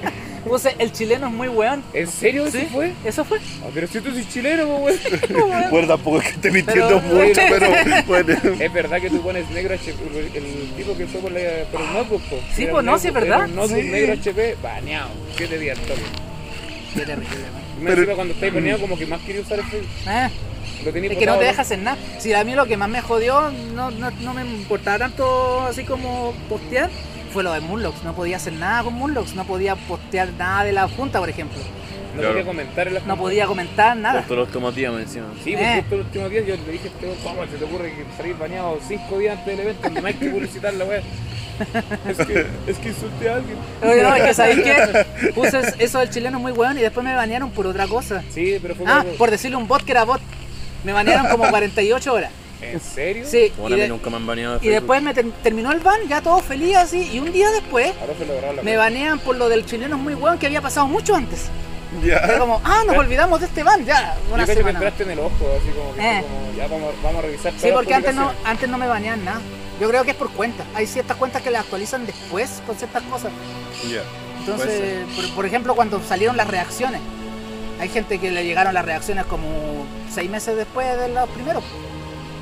[0.78, 1.82] El chileno es muy weón.
[1.92, 2.66] ¿En serio eso ¿Sí?
[2.72, 2.92] fue?
[3.04, 3.38] Eso fue.
[3.62, 4.98] Ah, pero si tú eres chileno, weón.
[5.70, 8.34] Bueno, tampoco es que esté mintiendo Pero- mucho, pero bueno.
[8.60, 9.92] Es verdad que tú pones negro HP,
[10.34, 11.40] el tipo que fue por, la,
[11.72, 12.38] por el notebook, po.
[12.54, 13.44] Sí, pues, no, sí, es verdad.
[13.48, 13.88] un notebook Sí.
[13.88, 15.10] negro HP, baneado.
[15.36, 16.00] Siete días, toque.
[16.94, 17.26] Qué terrible.
[17.80, 19.90] Me Pero- encima cuando estáis baneado como que más quería usar el Facebook.
[20.08, 20.28] Eh,
[20.84, 21.98] Lo tenías es que no te deja hacer nada.
[22.18, 25.84] Si a mí lo que más me jodió, no, no, no me importaba tanto así
[25.84, 26.88] como postear,
[27.36, 28.02] fue lo de Moonlocks.
[28.02, 29.34] No podía hacer nada con Moonlocks.
[29.34, 31.58] No podía postear nada de la junta, por ejemplo.
[32.14, 32.32] No Claro.
[32.32, 34.20] podía comentar en las No podía comentar nada.
[34.20, 35.26] Justo los tomatías me encima.
[35.44, 35.74] Sí, pues Eh.
[35.80, 38.78] justo los últimos días yo le dije este ¿cómo se te ocurre que salir baneado
[38.88, 39.90] cinco días antes del evento?
[40.00, 41.02] No hay que publicitar la weá.
[42.08, 43.56] Es que, es que insulté a alguien.
[43.82, 47.14] Oye, no, es que sabéis que puse eso del chileno muy weón y después me
[47.14, 48.22] banearon por otra cosa.
[48.30, 50.20] Sí, pero fue Ah, por decirle un bot que era bot.
[50.84, 52.30] Me banearon como 48 horas.
[52.62, 53.24] ¿En serio?
[53.26, 55.30] Sí, Bueno, y, a mí de- nunca me han baneado de y después me ter-
[55.42, 57.92] terminó el ban, ya todo feliz así, y un día después
[58.62, 61.46] me banean por lo del chileno es muy weón que había pasado mucho antes.
[62.02, 62.38] Era Ya.
[62.38, 65.18] como, ah, nos olvidamos de este ban, ya, Yo una creo que entraste en el
[65.20, 66.22] ojo, así como que Eh.
[66.22, 69.40] como, ya vamos, vamos a revisar Sí, porque antes no, antes no me banean nada.
[69.80, 70.64] Yo creo que es por cuenta.
[70.74, 73.30] Hay ciertas cuentas que las actualizan después con ciertas cosas.
[73.90, 74.00] Ya.
[74.40, 77.00] Entonces, por, por ejemplo, cuando salieron las reacciones,
[77.78, 79.46] hay gente que le llegaron las reacciones como
[80.10, 81.62] seis meses después de los primeros.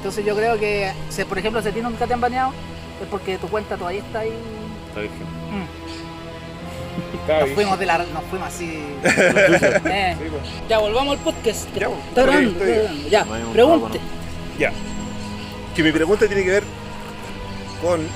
[0.04, 2.52] Entonces yo creo que, si, por ejemplo, si a ti nunca te han baneado,
[3.00, 4.34] es porque tu cuenta todavía está ahí.
[4.88, 5.22] Está virgen.
[5.50, 7.40] Mm.
[7.40, 8.84] Nos fuimos de la, nos fuimos así.
[9.02, 10.16] Eh.
[10.18, 10.68] Sí, pues.
[10.68, 11.74] Ya volvamos al podcast.
[11.74, 13.08] Ya, Está grabando, grabando.
[13.08, 14.00] Ya, pregunte.
[14.58, 14.72] Ya.
[15.74, 16.64] Que mi pregunta tiene que ver
[17.80, 18.06] con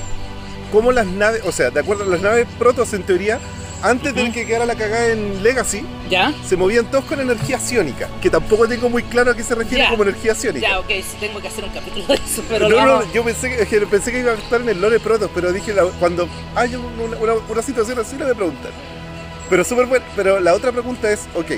[0.70, 3.38] cómo las naves, o sea, de acuerdo a las naves protos en teoría,
[3.82, 8.08] antes de que quedara la cagada en Legacy, Ya, se movían todos con energía psiónica,
[8.20, 9.90] que tampoco tengo muy claro a qué se refiere Ya.
[9.90, 10.66] como energía psiónica.
[10.68, 13.80] ya, ok, sí tengo que hacer un capítulo de eso, pero no, yo pensé que,
[13.86, 17.34] pensé iba a estar en el lore protos, pero dije la- cuando hay una, una-
[17.48, 18.70] una situación así la voy a preguntar.
[19.50, 20.04] Pero súper bueno.
[20.16, 21.52] Pero la otra pregunta es, ok,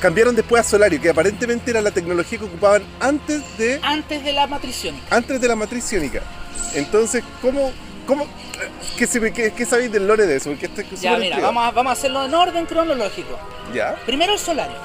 [0.00, 4.32] cambiaron después a Solario, que aparentemente era la tecnología que ocupaban antes de antes de
[4.32, 4.94] la matrición.
[5.10, 6.22] antes de la matriz ciónica.
[6.74, 7.72] Entonces, ¿cómo,
[8.06, 8.26] cómo,
[8.98, 10.50] qué, qué- qué sabéis del lore de eso?
[10.50, 10.68] Porque
[11.00, 13.38] Ya, mira, vamos a, vamos a hacerlo en orden cronológico.
[13.74, 13.94] ¿Ya?
[14.06, 14.76] Primero el solario.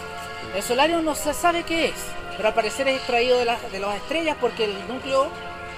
[0.56, 1.96] El solario no se sabe qué es,
[2.36, 5.30] pero al parecer es extraído de, las- de las estrellas porque el núcleo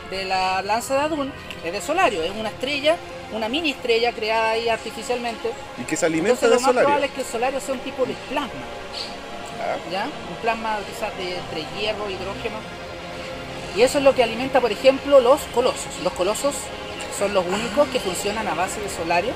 [0.10, 1.32] de la lanza de Adun
[1.64, 2.24] es de solario.
[2.24, 2.96] Es una estrella,
[3.32, 5.52] una mini estrella creada ahí artificialmente.
[5.80, 6.86] Y que se alimenta Entonces de lo más Solario.
[6.88, 8.50] probable es que el solario sea un tipo de plasma.
[9.62, 10.04] Ah, ¿ya?
[10.06, 12.58] Un plasma quizás de entre hierro, hidrógeno.
[13.76, 15.88] Y eso es lo que alimenta, por ejemplo, los colosos.
[16.04, 16.54] Los colosos
[17.17, 19.32] son los únicos que funcionan a base de solario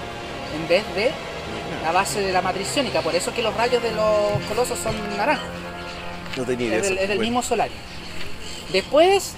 [0.56, 1.12] en vez de
[1.88, 3.02] a base de la matriz iónica.
[3.02, 5.48] Por eso es que los rayos de los colosos son naranjos.
[6.36, 6.80] no tenía idea.
[6.80, 7.76] Es del, es mismo solario.
[8.72, 9.34] Después,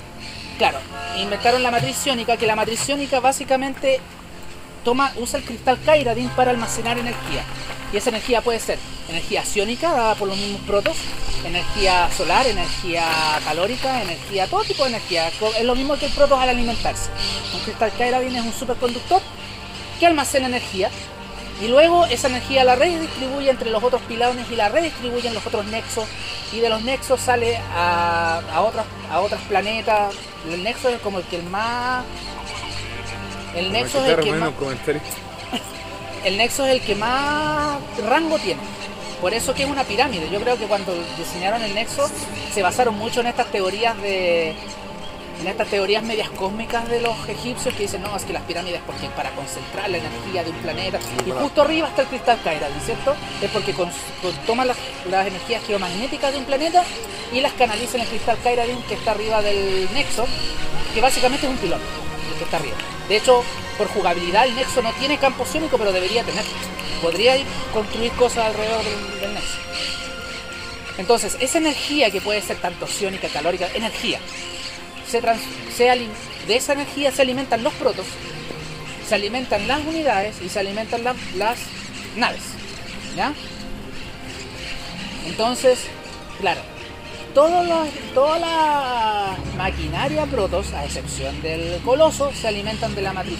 [0.58, 0.80] claro,
[1.19, 3.99] inventaron la matriz iónica, que la matriz iónica básicamente
[4.84, 7.43] toma, usa el cristal Kairadin para almacenar energía.
[7.91, 8.78] Y esa energía puede ser
[9.10, 10.95] energía ciónica dada por los mismos protos,
[11.43, 13.06] energía solar, energía
[13.43, 15.30] calórica, energía, todo tipo de energía.
[15.58, 17.10] Es lo mismo que el protos al alimentarse.
[17.54, 19.21] Un cristal Kairadin es un superconductor
[19.99, 20.89] que almacena energía
[21.62, 25.45] Y luego esa energía la redistribuye entre los otros pilones y la redistribuye en los
[25.45, 26.08] otros nexos.
[26.54, 30.13] Y de los nexos sale a, a otros a otros planetas.
[30.49, 32.06] El nexo es como el que el más.
[33.56, 34.54] El nexo es el que más.
[36.26, 37.78] El nexo es el que más
[38.08, 38.62] rango tiene.
[39.22, 40.30] Por eso que es una pirámide.
[40.30, 42.10] Yo creo que cuando diseñaron el nexo
[42.54, 44.52] se basaron mucho en estas teorías de,
[45.42, 48.82] en estas teorías medias cósmicas de los egipcios que dicen, no, es que las pirámides
[48.86, 51.00] porque es para concentrar la energía de un planeta.
[51.26, 53.14] Y justo arriba está el cristal Kairat, ¿cierto?
[53.42, 53.90] Es porque con,
[54.22, 54.78] con- toma las,
[55.10, 56.84] las energías geomagnéticas de un planeta
[57.34, 60.26] y las canaliza en el cristal Kairadin que está arriba del nexo,
[60.94, 61.82] que básicamente es un pilón,
[62.32, 62.76] el que está arriba.
[63.10, 63.44] De hecho,
[63.80, 66.44] por jugabilidad el nexo no tiene campo ciónico, pero debería tener.
[67.02, 69.58] Podría ir construir cosas alrededor del, nexo.
[70.98, 74.20] Entonces, esa energía que puede ser tanto ciónica, calórica, energía,
[75.10, 75.42] se trans-
[75.76, 78.06] se de esa energía se alimentan los protos,
[79.08, 81.58] se alimentan las unidades y se alimentan la- las
[82.18, 82.42] naves.
[83.15, 83.34] ¿Ya?
[85.26, 85.80] Entonces,
[86.42, 86.62] claro,
[87.39, 93.38] todos los- toda la maquinaria protos, a excepción del coloso, se alimentan de la matriz.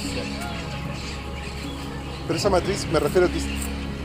[2.26, 3.40] Pero esa matriz me refiero a que,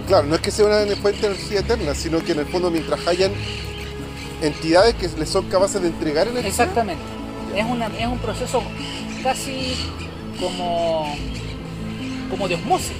[0.08, 2.72] claro, no es que sea una fuente de energía eterna, sino que en el fondo
[2.72, 3.30] mientras hayan
[4.42, 7.02] entidades que les son capaces de entregar energía, Exactamente.
[7.54, 8.64] Es, una, es un proceso
[9.22, 9.76] casi
[10.40, 11.14] como,
[12.30, 12.96] como de osmosis.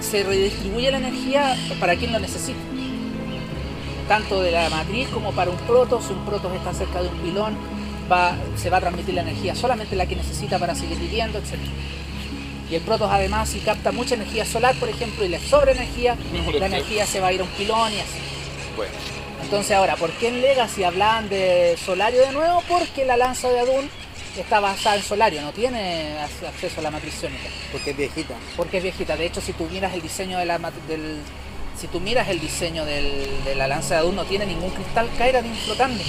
[0.00, 2.58] Se redistribuye la energía para quien lo necesita.
[4.08, 6.00] Tanto de la matriz como para un proto.
[6.00, 7.56] Si un proto está cerca de un pilón,
[8.10, 11.54] va, se va a transmitir la energía solamente la que necesita para seguir viviendo, etc.
[12.70, 16.16] Y el proto además si capta mucha energía solar, por ejemplo, y le sobra energía,
[16.58, 18.18] la energía se va a ir a un pilón y así.
[18.76, 18.92] bueno,
[19.42, 22.62] Entonces ahora, ¿por qué en Legacy hablaban de Solario de nuevo?
[22.68, 23.88] Porque la lanza de Adun
[24.36, 28.34] está basada en Solario, no tiene ac- acceso a la matriz ciónica, Porque es viejita.
[28.56, 29.16] porque es viejita.
[29.16, 31.18] De hecho, si tú miras el diseño de la del
[31.80, 35.08] si tú miras el diseño del- de la lanza de Adun, no tiene ningún cristal
[35.18, 36.02] Kairadin flotando,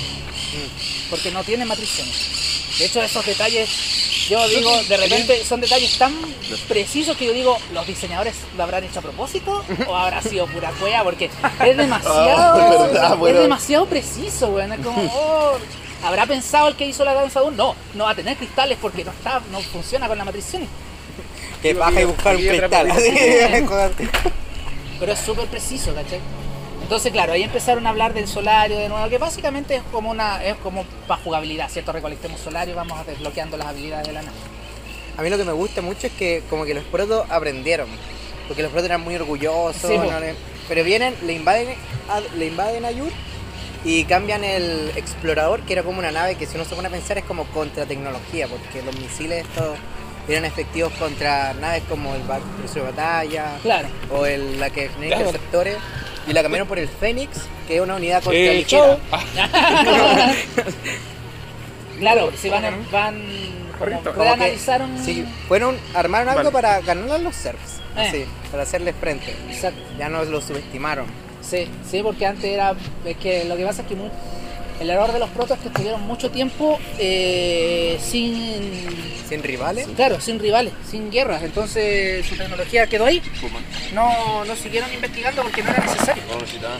[1.09, 1.89] porque no tiene matriz.
[2.79, 3.69] De hecho, esos detalles,
[4.29, 6.13] yo digo, de repente son detalles tan
[6.67, 10.71] precisos que yo digo, ¿los diseñadores lo habrán hecho a propósito o habrá sido pura
[10.79, 11.03] cueva?
[11.03, 11.25] Porque
[11.65, 13.37] es demasiado, Ah, es verdad, bueno.
[13.37, 14.73] es demasiado preciso, weón.
[14.73, 15.57] Es como, oh,
[16.03, 17.57] ¿habrá pensado el que hizo la danza de un?
[17.57, 20.45] No, no va a tener cristales porque no está, no funciona con la matriz.
[21.61, 22.91] Que baja y buscar un cristal.
[24.99, 26.19] Pero es súper preciso, ¿cachai?
[26.81, 30.43] Entonces, claro, ahí empezaron a hablar del solario de nuevo, que básicamente es como una,
[30.43, 31.91] es como para jugabilidad, ¿cierto?
[31.91, 34.37] Recolectemos solario y vamos desbloqueando las habilidades de la nave.
[35.17, 37.87] A mí lo que me gusta mucho es que como que los protos aprendieron.
[38.47, 39.81] Porque los protos eran muy orgullosos.
[39.81, 40.07] Sí, no
[40.67, 41.69] pero vienen, le invaden,
[42.09, 43.11] a, le invaden a Yur
[43.85, 46.91] y cambian el explorador, que era como una nave que si uno se pone a
[46.91, 49.77] pensar es como contra tecnología, porque los misiles estos
[50.27, 52.21] eran efectivos contra naves como el
[52.59, 53.87] crucero de batalla Claro.
[54.11, 55.29] o el, la que genera Claro.
[55.29, 55.77] interceptores.
[56.27, 58.97] Y la cambiaron por el Fénix, que es una unidad contra Eh, ligera.
[59.11, 59.23] Ah,
[61.99, 63.23] Claro, si van, van
[63.79, 64.13] como.
[65.03, 66.51] Sí, fueron, armaron algo Vale.
[66.51, 67.77] para ganarle a los serfs.
[67.95, 68.07] Eh.
[68.07, 69.33] Así, para hacerles frente.
[69.49, 69.79] Exacto.
[69.97, 71.05] Ya no los subestimaron.
[71.41, 72.75] Sí, sí, porque antes era.
[73.05, 73.95] Es que lo que pasa es que
[74.79, 79.17] el error de los protos es que estuvieron mucho tiempo eh, sin.
[79.27, 79.87] Sin rivales.
[79.95, 81.43] Claro, sin rivales, sin guerras.
[81.43, 83.21] Entonces su tecnología quedó ahí.
[83.93, 86.23] No, no siguieron investigando porque no era necesario.
[86.29, 86.79] no necesitaban.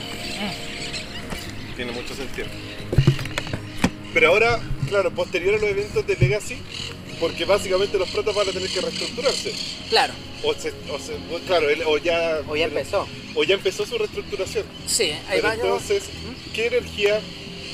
[1.75, 2.47] Tiene mucho sentido.
[4.13, 6.57] Pero ahora, claro, posterior a los eventos de Legacy,
[7.19, 9.51] porque básicamente los protos van a tener que reestructurarse.
[9.89, 13.07] Claro, O, se, o, se- o claro, o ya, O ya empezó.
[13.35, 14.65] o ya empezó su reestructuración.
[14.87, 15.53] sí, ahí Pero va.
[15.53, 16.03] entonces,
[16.53, 17.19] ¿qué energía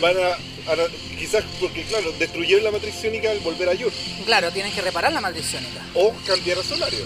[0.03, 0.27] van a,
[0.71, 0.87] a-
[1.17, 3.91] Quizás porque, claro, destruyeron la matriz ciónica al volver a Yur.
[4.25, 5.79] Claro, tienen que reparar la matriz ciónica.
[5.95, 7.05] O cambiar a Solario.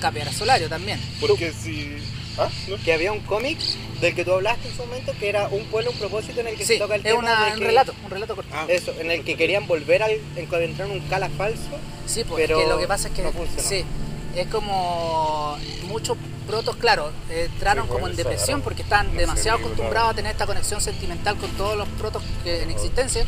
[0.00, 0.98] Cambiar a Solario también.
[1.20, 1.96] Porque si.
[2.38, 2.48] ¿Ah?
[2.68, 2.76] ¿No?
[2.82, 3.58] Que había un cómic
[4.00, 6.56] del que tú hablaste en su momento que era un pueblo, un propósito en el
[6.56, 8.54] que Sí, se toca el es tema una- de un que- relato, un relato corto.
[8.68, 11.60] Eso, en el que querían volver al encontrar un Cala falso.
[12.06, 13.68] Sí, pues Pero que lo que pasa es que no funcionó.
[13.68, 13.84] sí,
[14.34, 16.16] es como muchos
[16.46, 20.46] protos, claro, entraron Sí, como en depresión porque No sé, demasiado acostumbrados a tener esta
[20.46, 23.24] conexión sentimental con todos los protos que en existencia.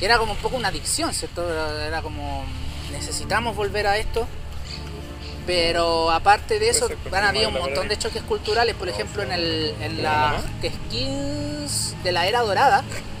[0.00, 1.46] Y era como un poco una adicción, ¿cierto?
[1.80, 2.44] Era, como
[2.90, 4.26] necesitamos volver a esto.
[5.46, 9.74] Pero aparte de eso, han habido un montón de choques culturales, por ejemplo, en, el,
[9.80, 12.84] en las ¿La skins de la era dorada,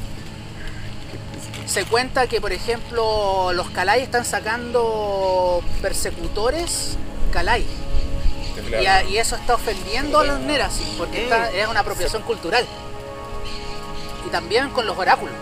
[1.70, 6.96] se cuenta que, por ejemplo, los Kalai están sacando persecutores
[7.32, 7.64] Kalai.
[8.82, 12.64] Y, a- y eso está ofendiendo a los Neras, porque es una apropiación cultural.
[14.26, 15.34] Y también con los oráculos.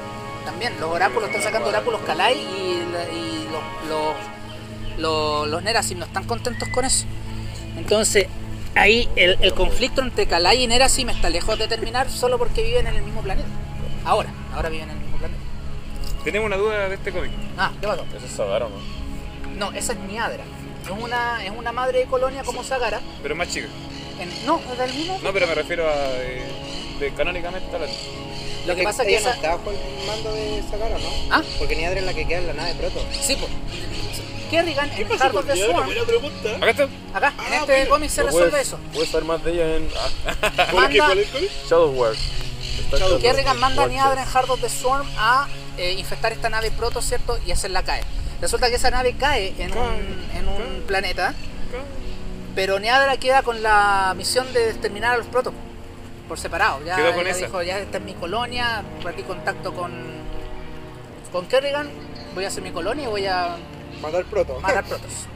[0.45, 2.85] También, los oráculos están sacando oráculos Kalai y,
[3.51, 7.05] los, los, los, los Nerasim no están contentos con eso.
[7.77, 8.27] Entonces,
[8.75, 12.63] ahí el, el conflicto entre Kalai y Nerasi me está lejos de terminar solo porque
[12.63, 13.49] viven en el mismo planeta.
[14.05, 15.08] Ahora, ahora viven en el mismo planeta.
[16.29, 17.31] Tenemos una duda de este cómic.
[17.57, 18.05] Ah, ¿qué pasó?
[18.15, 18.77] Eso es Sagara, ¿no?
[19.57, 20.45] No, esa es Niadra.
[20.85, 23.01] Es una, es una madre de colonia como Sagara.
[23.23, 23.67] Pero más chica.
[24.21, 25.19] En- no, es del mismo.
[25.23, 25.95] No, pero me refiero a.
[25.95, 26.43] eh,
[27.01, 27.97] de canónicamente hablando.
[28.67, 29.37] Lo que pasa es que ella no esa.
[29.37, 31.09] está bajo el mando de Sagara, ¿no?
[31.31, 33.01] Ah, Porque Niadra es la que queda en la nave Proto.
[33.23, 33.51] sí, pues.
[34.51, 36.57] Kerrigan en Heart of the Swarm, pregunta.
[36.57, 36.89] Acá está.
[37.15, 37.91] acá, en Ah, este bueno.
[37.91, 38.79] cómic se resuelve puedes- eso.
[38.93, 41.51] Puedes saber más de ella en ah, Manda- ¿cuál es el cómic?
[41.69, 42.17] Shadowware.
[42.81, 43.23] Está Shadowware.
[43.23, 43.89] Kerrigan manda a.
[43.89, 47.39] Niadra en Heart of the Swarm a eh, infectar esta nave proto, ¿cierto?
[47.47, 48.05] Y hacerla caer.
[48.41, 51.35] Resulta que esa nave cae en un, en un planeta,
[52.55, 55.53] pero Niadra queda con la misión de exterminar a los protos
[56.29, 56.81] por separado.
[56.85, 57.47] Ya, Quedó con ya esa.
[57.47, 59.93] dijo, ya esta es mi colonia, perdí contacto con,
[61.33, 61.89] con Kerrigan,
[62.35, 63.57] voy a hacer mi colonia y voy a
[64.03, 64.61] Matar Proto.
[64.61, 65.27] matar protos.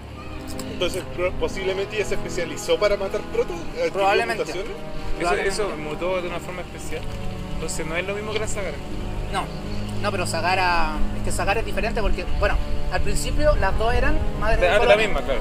[0.73, 1.03] Entonces,
[1.41, 3.57] posiblemente ella se especializó para matar protos.
[3.73, 4.43] ¿Adquirió Probablemente.
[4.43, 7.03] Eso, eso mutó de una forma especial.
[7.55, 8.77] Entonces no es lo mismo que la Sagara.
[9.33, 9.45] No,
[10.03, 12.57] no, pero Sagara, es que Sagara es diferente porque, bueno,
[12.93, 15.07] al principio las dos eran madres de Ah, de la colonia.
[15.07, 15.41] misma, claro.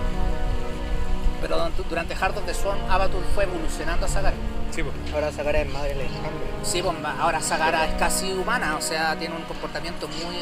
[1.41, 4.35] Pero durante- Heart of the Swarm, Avatar fue evolucionando a Sagara.
[4.69, 4.93] Sí, pues.
[5.13, 6.45] Ahora Sagara es madre enjambre.
[6.63, 10.37] Sí, pues, ahora Sagara es casi humana, o sea, tiene un comportamiento muy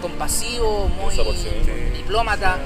[0.00, 1.48] compasivo, muy sí
[1.94, 2.56] diplomata.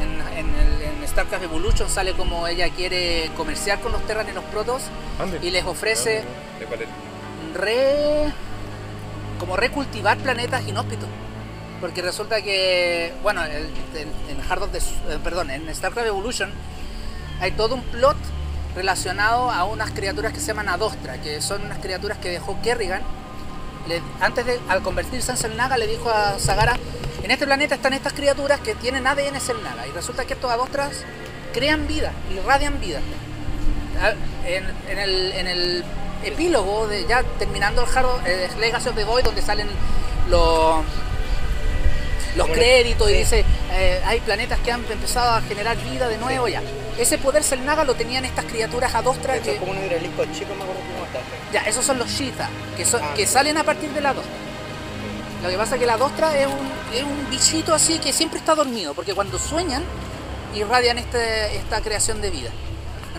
[0.00, 4.32] En, en, el- en StarCraft Evolution sale como ella quiere comerciar con los Terran y
[4.32, 4.82] los Protos
[5.20, 5.38] Ande.
[5.42, 6.24] y les ofrece
[6.58, 6.88] De cuál es.
[7.54, 8.32] re
[9.42, 11.08] como recultivar planetas inhóspitos
[11.80, 16.52] porque resulta que bueno en Heart of the eh, perdón en StarCraft Evolution
[17.40, 18.16] hay todo un plot
[18.76, 23.02] relacionado a unas criaturas que se llaman Adostra que son unas criaturas que dejó Kerrigan.
[24.20, 26.76] Antes de al convertirse en Selnaga le dijo a Sagara
[27.24, 31.02] en este planeta están estas criaturas que tienen ADN Selnaga y resulta que estos Adostras
[31.52, 33.00] crean vida irradian vida.
[34.00, 34.12] Ah,
[34.46, 35.84] en el
[36.24, 39.68] epílogo de ya terminando el Hard eh, Legacy of the Void donde salen
[40.28, 40.84] los
[42.36, 46.48] los créditos y dice eh, hay planetas que han empezado a generar vida de nuevo
[46.48, 46.62] ya.
[46.98, 50.80] Ese poder Selnaga lo tenían estas criaturas adostras que como un hidralisco chico, me acuerdo
[50.98, 51.52] contaste.
[51.52, 53.14] ya esos son los Shita que, son, Ah.
[53.14, 54.32] que salen a partir de la Dostra
[55.42, 58.38] lo que pasa es que la Dostra es un, es un bichito así que siempre
[58.38, 59.82] está dormido porque cuando sueñan
[60.54, 62.50] irradian este, esta creación de vida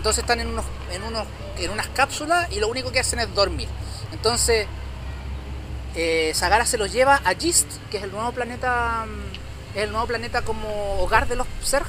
[0.04, 3.34] entonces están en unos, en unos, en unas cápsulas y lo único que hacen es
[3.34, 3.68] dormir.
[4.12, 4.66] Entonces
[5.94, 9.92] eh, Sagara se los lleva a Gist, que es el nuevo planeta, mm, es el
[9.92, 11.86] nuevo planeta como hogar de los Zerg,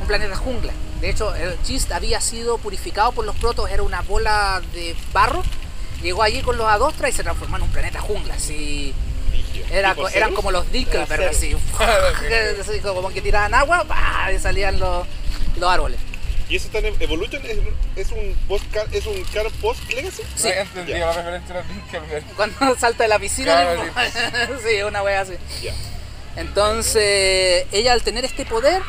[0.00, 0.72] un planeta jungla.
[1.00, 5.44] De hecho, el Gist había sido purificado por los protos, era una bola de barro.
[6.02, 8.34] Llegó allí con los Adostra y se transformó en un planeta jungla.
[8.34, 8.92] Así,
[9.70, 13.86] era, ¿Tipo eran como los Era así, como que tiraban agua
[14.34, 15.06] y salían los,
[15.60, 16.09] los árboles.
[16.50, 17.40] ¿Y eso está en Evolution?
[17.46, 17.58] ¿Es,
[17.94, 20.22] es un post es un canon post Legacy?
[20.34, 20.48] Sí.
[20.48, 22.24] No entendía la referencia a Dinkelberg.
[22.34, 23.52] Cuando salta de la piscina.
[23.92, 25.34] Claro, sí, una wea así.
[25.62, 25.72] Ya.
[26.36, 28.82] Entonces, ella al tener este poder,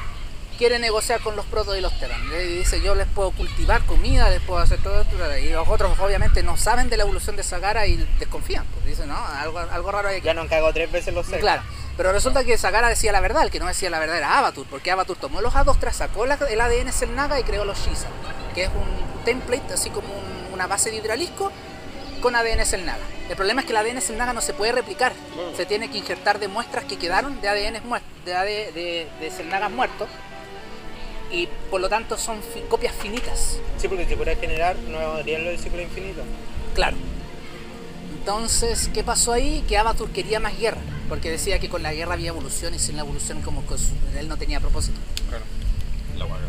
[0.58, 2.30] quiere negociar con los protos y los terran.
[2.30, 5.16] Le dice, yo les puedo cultivar comida, les puedo hacer todo esto.
[5.38, 8.66] Y los otros obviamente no saben de la evolución de Sagara y desconfían.
[8.74, 10.26] Pues dicen, no, algo, algo raro hay aquí.
[10.26, 11.42] Ya no han cagado tres veces los seres.
[11.42, 11.64] Claro,
[12.02, 14.66] pero resulta que Sagara decía la verdad, el que no decía la verdad era Avatur,
[14.68, 18.08] porque Avatur tomó los Adostras, sacó la- el ADN Selnaga y creó los Shiza,
[18.56, 21.52] que es un template, así como un- una base de hidralisco
[22.20, 23.04] con ADN Selnaga.
[23.30, 25.14] El problema es que el ADN Selnaga no se puede replicar,
[25.56, 27.80] se tiene que injertar de muestras que quedaron de ADN
[28.26, 30.10] de, AD de, de Selnagas muertos
[31.32, 33.60] y por lo tanto son fi- copias finitas.
[33.78, 36.24] Sí, porque si pudiera generar, no haría lo del ciclo infinito.
[36.74, 36.98] Claro.
[38.26, 39.66] Entonces, ¿qué pasó ahí?
[39.68, 40.78] Que Avatur quería más guerra,
[41.10, 43.94] porque decía que con la guerra había evolución y sin la evolución como que su-
[44.16, 45.00] él no tenía propósito.
[45.28, 45.44] Claro.
[46.20, 46.44] La guaga.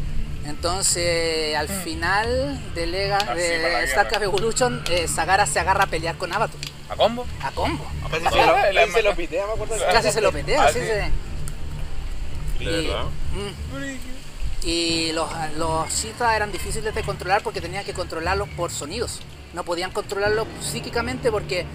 [0.44, 3.86] Entonces, al final de, Lega, de guerra.
[3.86, 7.24] StarCraft Evolution, eh, Sagara se agarra a pelear con Avatur, ¿A combo?
[7.42, 7.86] a combo.
[8.10, 9.74] Casi Ah, se lo, la- casi se lo pitea, me acuerdo.
[9.92, 10.84] Casi se lo petea, Ah, así sí.
[10.86, 12.64] se...
[12.64, 13.04] ¿De Y- verdad?
[13.32, 14.66] Mm.
[14.66, 19.20] Y los, los Sith eran difíciles de controlar porque tenían que controlarlos por sonidos.
[19.54, 21.66] No podían controlarlos psíquicamente porque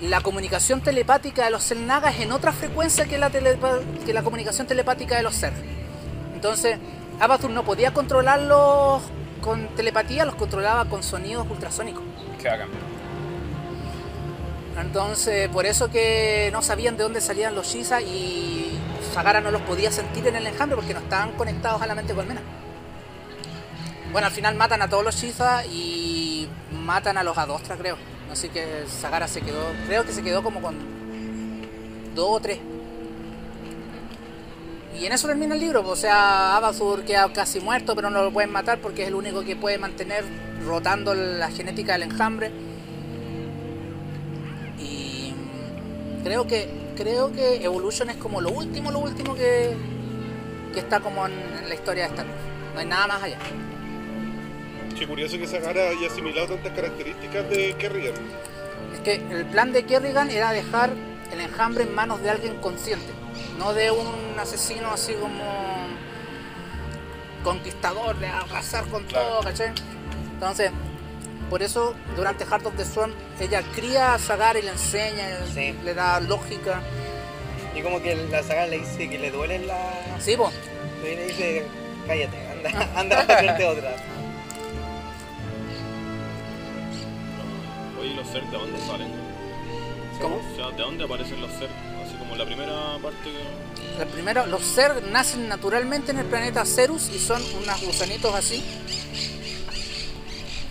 [0.00, 4.22] la comunicación telepática de los Selnaga es en otra frecuencia que la, telepa- que la
[4.22, 5.54] comunicación telepática de los Zerg.
[6.34, 6.78] Entonces,
[7.18, 9.02] Avatur no podía controlarlos
[9.40, 12.04] con telepatía, los controlaba con sonidos ultrasónicos.
[12.40, 12.68] Qué bacán.
[14.80, 18.78] Entonces, por eso que no sabían de dónde salían los Shiza y
[19.12, 22.14] Sagara no los podía sentir en el enjambre porque no estaban conectados a la mente
[22.14, 22.40] colmena.
[24.12, 27.96] Bueno, al final matan a todos los Shiza y matan a los Adostra, creo.
[28.32, 30.76] Así que Sagara se quedó, creo que se quedó como con
[32.14, 32.58] dos o tres.
[34.98, 35.86] y en eso termina el libro.
[35.86, 39.42] O sea, Abazur queda casi muerto, pero no lo pueden matar porque es el único
[39.44, 40.24] que puede mantener
[40.66, 42.50] rotando la genética del enjambre.
[44.78, 45.34] Y
[46.24, 49.76] creo que creo que Evolution es como lo último, lo último que,
[50.74, 52.26] que está como en la historia de Wars.
[52.74, 53.38] No hay nada más allá.
[54.98, 58.14] Qué curioso que Sagara haya asimilado tantas características de Kerrigan.
[58.94, 60.90] Es que el plan de Kerrigan era dejar
[61.32, 63.06] el enjambre en manos de alguien consciente,
[63.58, 64.08] no de un
[64.40, 65.44] asesino así como
[67.44, 69.72] conquistador, de arrasar con todo, ¿cachai?
[70.34, 70.70] Entonces,
[71.48, 75.74] por eso durante Heart of the Swarm ella cría a Sagara y le enseña, Sí.
[75.84, 76.80] le da lógica.
[77.74, 79.78] Y como que la saga le dice que le duele la.
[80.18, 80.52] Sí, pues.
[81.02, 81.64] Y le dice,
[82.06, 82.36] cállate,
[82.96, 83.20] anda, anda
[83.66, 83.96] a otra.
[88.08, 89.08] ¿Y los ser de dónde salen?
[90.20, 90.36] ¿Cómo?
[90.36, 91.68] O sea, ¿de dónde aparecen los ser?
[92.04, 93.98] Así como la primera parte que...
[93.98, 98.64] La primera, los Zerg nacen naturalmente en el planeta Cerus y son unos gusanitos así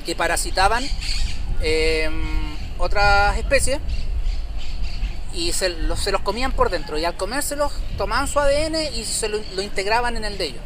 [0.05, 0.83] que parasitaban
[1.61, 2.09] eh,
[2.77, 3.79] otras especies
[5.33, 9.03] y se los, se los comían por dentro y al comérselos tomaban su ADN y
[9.03, 10.61] se lo, lo integraban en el de ellos.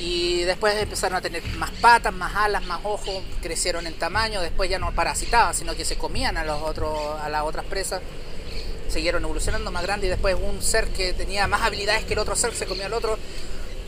[0.00, 4.70] Y después empezaron a tener más patas, más alas, más ojos, crecieron en tamaño, después
[4.70, 8.00] ya no parasitaban, sino que se comían a, los otros, a las otras presas
[8.90, 12.34] siguieron evolucionando más grande y después un ser que tenía más habilidades que el otro
[12.34, 13.18] ser se comió al otro.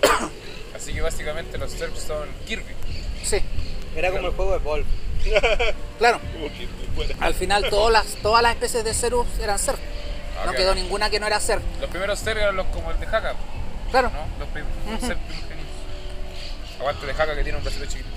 [0.77, 2.75] Así que básicamente los Zergs son Kirby.
[3.25, 3.39] Sí,
[3.97, 4.87] Era como el juego de Wolf.
[5.99, 6.21] claro.
[6.95, 7.15] Fuera.
[7.21, 9.77] Al final todas las, todas las especies de Cerus eran ser.
[10.39, 11.61] Ah, No quedó ninguna que no era ser.
[11.81, 13.35] Los primeros Zerg eran los como el de Haka,
[13.91, 14.11] Claro.
[14.11, 14.45] ¿no?
[14.45, 15.62] Los los Zerg primigenios.
[16.83, 18.09] Aguante de Haka que tiene un bracito chiquito.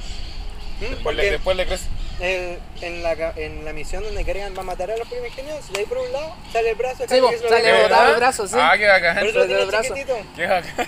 [0.82, 0.90] ¿Mm?
[0.92, 1.86] Después le, después le crece.
[2.20, 5.80] eh, en, la, en la misión donde Kerrigan va a matar a los primigenios, de
[5.80, 7.04] ahí por un lado sale el brazo.
[7.08, 8.56] Sí, vos, sale botado el brazo, sí.
[8.60, 9.16] Ah, qué bacán.
[9.20, 9.94] Por eso lo Sale el tiene brazo.
[9.96, 10.18] chiquitito.
[10.36, 10.88] Qué bacán.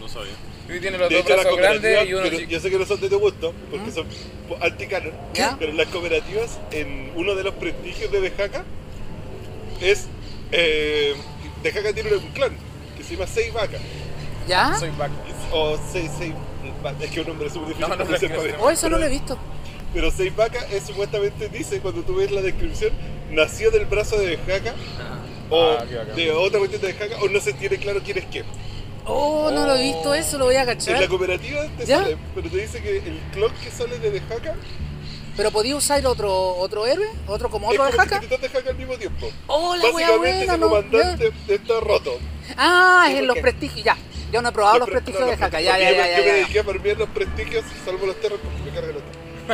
[0.00, 0.32] No sabía.
[0.68, 2.50] Y tiene los De dos hecho, brazos grandes cooperativas, y uno pero chico.
[2.50, 4.06] yo sé que no son de tu gusto, porque son
[4.62, 5.56] anticanon, ¿Ya?
[5.58, 8.62] pero las cooperativas, en uno de los prestigios de Dejaka,
[9.80, 10.06] es.
[10.52, 11.14] Eh,
[11.62, 12.56] Dejaka tiene un clan
[12.96, 13.78] que se llama Sei Vaca,
[14.48, 14.74] ¿Ya?
[14.78, 15.12] Soy vaca.
[15.52, 16.32] o Sei Sei.
[17.00, 18.64] Es que un nombre súper difícil No, no, no.
[18.64, 19.36] Oh, eso no lo he visto.
[19.92, 22.92] Pero Sei Vaca es supuestamente dice, cuando tú ves la descripción,
[23.30, 24.74] nació del brazo de Dejaka,
[25.50, 28.44] o Ah, de otra cuestión de Dejaka, o no se tiene claro quién es quién.
[29.04, 31.08] Oh, no lo he visto eso, lo voy a En la cachar.
[31.08, 32.02] cooperativa te ¿Ya?
[32.02, 34.54] sale, pero te dice que el clock que sale de Dejaka
[35.36, 38.20] Pero podía usar otro otro héroe, otro como es otro como de Haka.
[38.20, 39.28] que te de Haka al mismo tiempo.
[39.48, 40.68] Oh, la wea Básicamente buena, ese ¿no?
[40.68, 42.18] comandante está roto.
[42.56, 43.96] Ah, Sí, es en los prestigios, ya.
[44.32, 46.08] Yo no he probado los, pre- prestigios no, de Haka, ya, ya, ya, Yo me
[46.10, 46.18] ya.
[46.26, 46.32] ya.
[46.34, 49.02] dediqué a farmear los prestigios, salvo los terros porque me cargan los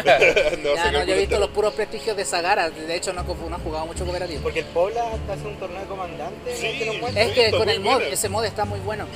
[0.05, 0.59] terros.
[0.63, 2.69] no, Ya, no, yo he visto los puros prestigios de Sagara.
[2.71, 4.43] De hecho, no, no he jugado mucho cooperativo.
[4.43, 6.95] Porque el Pobla hace un torneo de comandante.
[7.01, 7.23] Muestra.
[7.23, 8.09] Es que Está con el mod, buena.
[8.09, 9.07] ese mod está muy bueno.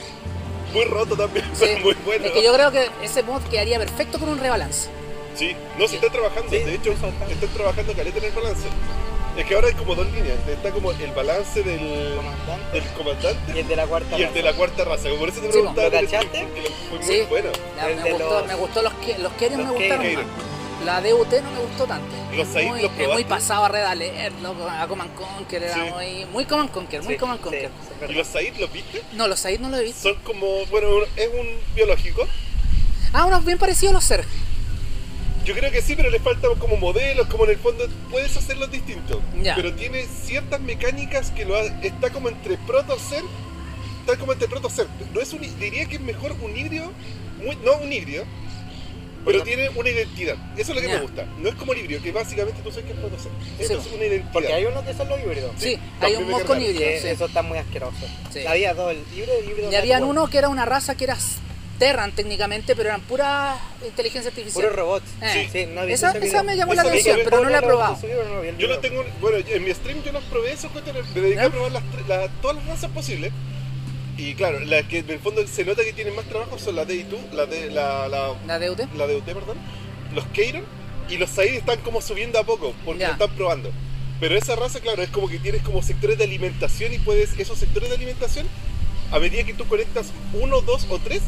[0.73, 1.65] Muy roto también, Sí.
[1.67, 2.25] pero muy bueno.
[2.27, 4.89] Es que yo creo que ese mod quedaría perfecto con un rebalance.
[5.35, 7.09] Sí, no, se están trabajando, Sí, de hecho, está.
[7.09, 8.67] están trabajando caleta en el balance.
[9.37, 12.81] Es que ahora hay como dos líneas, está como el balance del, Comandante.
[12.81, 14.19] del comandante Y el de la cuarta.
[14.19, 14.51] y el de raza.
[14.51, 15.09] la cuarta raza.
[15.19, 16.47] Por eso te Sí, preguntaba ¿lo cachaste?
[16.91, 17.23] fue muy Sí.
[17.31, 17.51] bueno.
[17.77, 20.25] Me, de gustó, los- me gustó los que los los me gustaron más.
[20.85, 22.07] La DUT no me gustó tanto.
[22.35, 25.81] Los muy, ¿los es muy pasado a Red Alert, loco, a Command Conquer, era Sí.
[25.93, 27.71] muy, muy Command Conquer, muy Command Conquer.
[28.09, 29.03] ¿Y los Said los viste?
[29.13, 30.09] No, los Said no los he visto.
[30.09, 32.27] Son como, bueno, es un biológico.
[33.13, 34.25] Ah, unos bien parecidos a los Zerg.
[35.45, 38.71] Yo creo que sí, pero le faltan como modelos, como en el fondo puedes hacerlos
[38.71, 39.19] distintos.
[39.43, 39.55] Ya.
[39.55, 43.23] Pero tiene ciertas mecánicas que lo ha- está como entre proto ser,
[44.01, 44.87] está como entre proto ser.
[45.15, 46.93] No es un, diría que es mejor un híbrido,
[47.45, 48.25] muy, no un híbrido,
[49.25, 50.37] pero tiene una identidad.
[50.59, 50.95] Eso es lo que Ya.
[50.95, 51.27] me gusta.
[51.39, 53.33] No es como el híbrido, que básicamente tú sabes que es proto ser.
[53.59, 53.89] Eso sí.
[53.89, 54.33] es una identidad.
[54.33, 55.53] Porque hay unos que son los híbridos.
[55.59, 56.63] Sí, hay un cargaron.
[56.63, 56.81] híbrido.
[57.01, 57.09] Sí.
[57.09, 57.97] Eso está muy asqueroso.
[58.33, 58.47] Sí.
[58.47, 59.73] Había dos, el híbrido y el híbrido.
[59.73, 61.17] Y habían uno que era una raza que era
[61.81, 64.63] Terran técnicamente, pero eran pura inteligencia artificial.
[64.63, 65.07] Puros robots.
[65.23, 65.49] Eh.
[65.51, 67.99] Sí, no vi esa, esa me llamó la atención, pero no la he Lo- probado.
[68.03, 71.41] no Yo lo tengo, bueno, en mi stream yo los probé esos cuestiones, me dediqué
[71.41, 71.47] ¿Ya?
[71.47, 71.83] a probar las,
[72.43, 73.33] todas las razas posibles.
[74.19, 76.87] Y claro, las que en el fondo se nota que tienen más trabajo son las
[76.87, 78.81] de Itu, la de la, la, La DUT.
[78.95, 79.57] la de UT, perdón,
[80.15, 80.65] los Keiron
[81.09, 83.07] y los Said están como subiendo a poco porque Ya.
[83.09, 83.73] lo están probando.
[84.21, 87.59] Pero esa raza, claro, es como que tienes como sectores de alimentación y puedes, esos
[87.59, 88.47] sectores de alimentación,
[89.11, 91.23] a medida que tú conectas uno, dos o tres,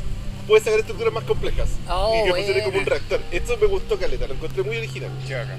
[0.47, 1.69] puedes sacar estructuras más complejas.
[1.89, 3.21] Oh, y que funcione como un reactor.
[3.31, 5.11] Esto me gustó caleta, lo encontré muy original.
[5.27, 5.59] Qué bacán.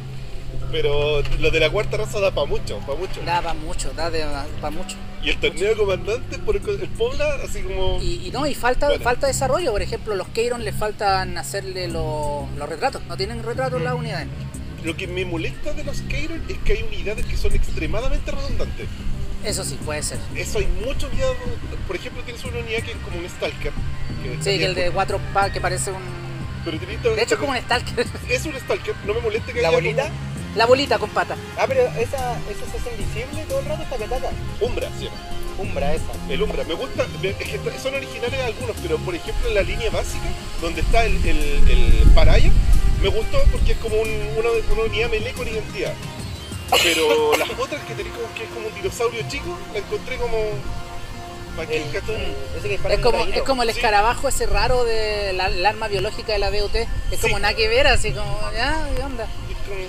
[0.72, 3.22] Pero lo de la cuarta raza da para mucho, para mucho.
[3.26, 4.10] Da para mucho, da
[4.60, 4.96] para mucho.
[5.24, 8.00] Y el torneo de comandante por el, el Pobla, así como.
[8.02, 9.04] Y, y no, y falta, Bueno.
[9.04, 9.72] falta desarrollo.
[9.72, 13.04] Por ejemplo, los Keiron les faltan hacerle los, los retratos.
[13.08, 13.84] No tienen retratos Mm.
[13.84, 14.28] las unidades.
[14.84, 18.88] Lo que me molesta de los Keiron es que hay unidades que son extremadamente redundantes.
[19.46, 20.18] Eso sí, puede ser.
[20.36, 21.26] Eso hay muchos ya.
[21.86, 23.72] Por ejemplo, tienes una unidad que es como un Stalker.
[24.24, 26.02] Que Sí, que el de cuatro pa que parece un.
[26.66, 26.78] Pero
[27.16, 28.06] De hecho, es como un Stalker.
[28.30, 30.10] Es un Stalker, no me molesta que ¿La haya bolita?
[30.56, 31.36] La bolita con pata.
[31.58, 34.30] Ah, pero esa, esa se hace invisible todo el rato esta petata.
[34.60, 35.10] como Umbra, sí.
[35.58, 36.12] Umbra esa.
[36.30, 39.90] El Umbra, me gusta, es que son originales algunos, pero por ejemplo en la línea
[39.90, 40.26] básica,
[40.62, 42.50] donde está el, el, el Paraya,
[43.02, 45.94] me gustó porque es como un, una, una unidad melee con identidad.
[46.82, 50.38] Pero las otras que tenés como que es como un dinosaurio chico, la encontré como.
[52.90, 53.76] Es como, es como el Sí.
[53.78, 56.76] escarabajo ese raro del arma biológica de la DUT.
[56.76, 57.18] Es Sí.
[57.22, 59.28] como nada que ver, así como, ya, ¿qué onda?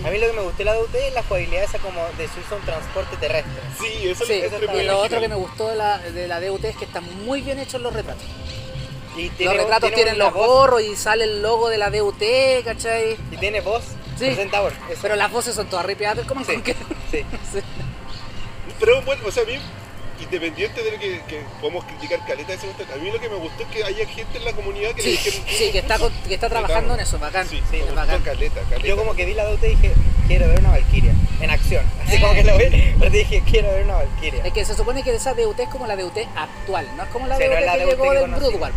[0.07, 2.25] A mí lo que me gustó de la DUT es la jugabilidad esa como de
[2.25, 3.53] a un transporte terrestre.
[3.81, 6.29] Sí, eso Sí, es eso está y lo otro que me gustó de la, de
[6.29, 8.25] la DUT es que están muy bien hechos los retratos.
[9.17, 12.23] Y los retratos tienen los gorros y sale el logo de la DUT,
[12.65, 13.17] ¿cachai?
[13.31, 13.85] Y tiene voz.
[14.19, 14.27] Sí.
[14.27, 14.73] Presentador.
[14.91, 15.01] eso.
[15.03, 16.55] Pero las voces son todas ripiadas como Sí.
[17.11, 17.25] Sí.
[17.53, 17.61] Sí.
[18.81, 19.59] Pero bueno, o sea, a mí,
[20.25, 23.29] independiente de lo que, que podemos criticar caleta de ese gusto, a mí lo que
[23.29, 25.41] me gustó es que haya gente en la comunidad que le dijeron.
[25.49, 27.49] sí, que está, con- que está trabajando en eso, bacán.
[27.49, 28.23] Sí, es bacán.
[28.23, 28.87] caleta, caleta.
[28.87, 29.93] Yo como que vi la DUT y dije,
[30.27, 31.85] quiero ver una Valkyria en acción.
[32.07, 32.21] Así Eh.
[32.21, 32.65] como que lo vi,
[32.99, 34.45] pero dije, quiero ver una Valkyria.
[34.45, 37.27] Es que se supone que esa DUT es como la DUT actual, no es como
[37.27, 38.31] la DUT la que DUT llegó del.
[38.31, 38.73] Broodwar,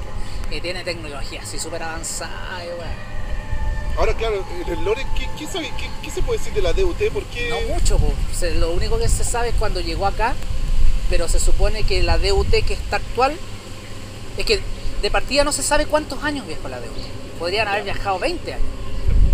[0.49, 3.17] que tiene tecnología así súper avanzada y weón.
[3.97, 7.01] Ahora, claro, el lore, ¿qué, qué, sabe- qué- qué se puede decir de la DUT?
[7.11, 8.13] Porque No mucho, po.
[8.55, 10.35] Lo único que se sabe es cuando llegó acá,
[11.09, 13.35] pero se supone que la DUT que está actual,
[14.37, 14.59] es que
[15.01, 16.87] de partida no se sabe cuántos años viajó la DUT.
[17.39, 18.65] Podrían haber viajado 20 años.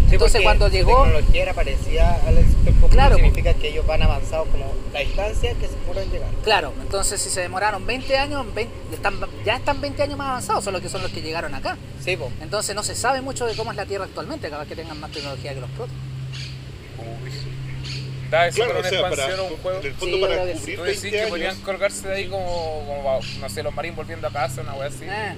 [0.09, 4.47] Sí, Entonces cuando llegó, tecnología era parecida al Spectrum, Claro, significa que ellos van avanzados
[4.49, 6.29] como la distancia que se pueden llegar.
[6.43, 10.63] claro, entonces si se demoraron 20 años, 20 están- ya están 20 años más avanzados,
[10.65, 11.77] son los que son los que llegaron acá.
[12.03, 12.29] Sí, po.
[12.41, 15.11] Entonces no se sabe mucho de cómo es la Tierra actualmente, capaz que tengan más
[15.11, 15.95] tecnología que los protos.
[18.33, 19.79] Da eso Claro, para o una sea, para, expansión o un juego.
[19.79, 20.59] en el fondo Sí, para creo que sí.
[20.59, 21.29] cubrir Tú decís 20 que años.
[21.29, 24.87] podrían colgarse de ahí como, como, no sé, los marines volviendo a casa, una wea
[24.87, 25.03] así.
[25.03, 25.35] Eh,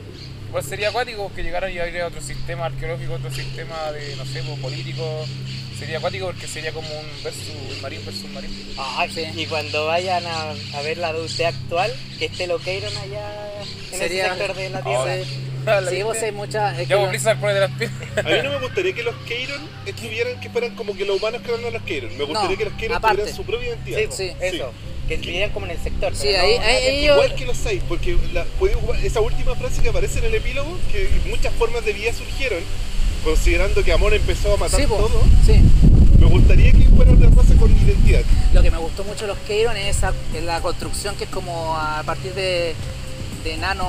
[0.47, 4.41] Igual sería acuático que llegaran y habría otro sistema arqueológico, otro sistema de, no sé,
[4.43, 5.25] pues, político.
[5.77, 8.73] Sería acuático porque sería como un versus, marín versus marín.
[8.77, 9.25] Ay, Sí.
[9.35, 13.29] Y cuando vayan a, a ver la DUT actual, que esté Loqueiron allá
[13.91, 15.17] en Sería- ese sector de la Ah, Tierra.
[15.65, 15.81] Sí.
[15.85, 16.73] ¿La Sí, vos hay muchas.
[16.73, 17.97] es que Ya vos lo- Blizzard pone de las piedras.
[18.17, 21.41] A mí no me gustaría que los Keiron estuvieran, que fueran como que los humanos
[21.43, 22.17] crearon a los Keiron.
[22.17, 23.17] Me gustaría No, que los Keiron aparte.
[23.17, 23.99] tuvieran su propia identidad.
[24.11, 24.71] Sí, eso.
[25.07, 26.15] Que vivieran como en el sector.
[26.15, 28.45] Sí, ahí- no- ahí- Igual que los seis, porque la,
[29.03, 32.59] esa última frase que aparece en el epílogo, que muchas formas de vida surgieron,
[33.23, 35.61] considerando que Amor empezó a matar Sí, po, todo, sí.
[36.19, 38.21] me gustaría que fuera una raza con identidad.
[38.53, 41.29] Lo que me gustó mucho de los Keiron es, esa, es la construcción que es
[41.29, 42.73] como a partir de,
[43.43, 43.87] de nano.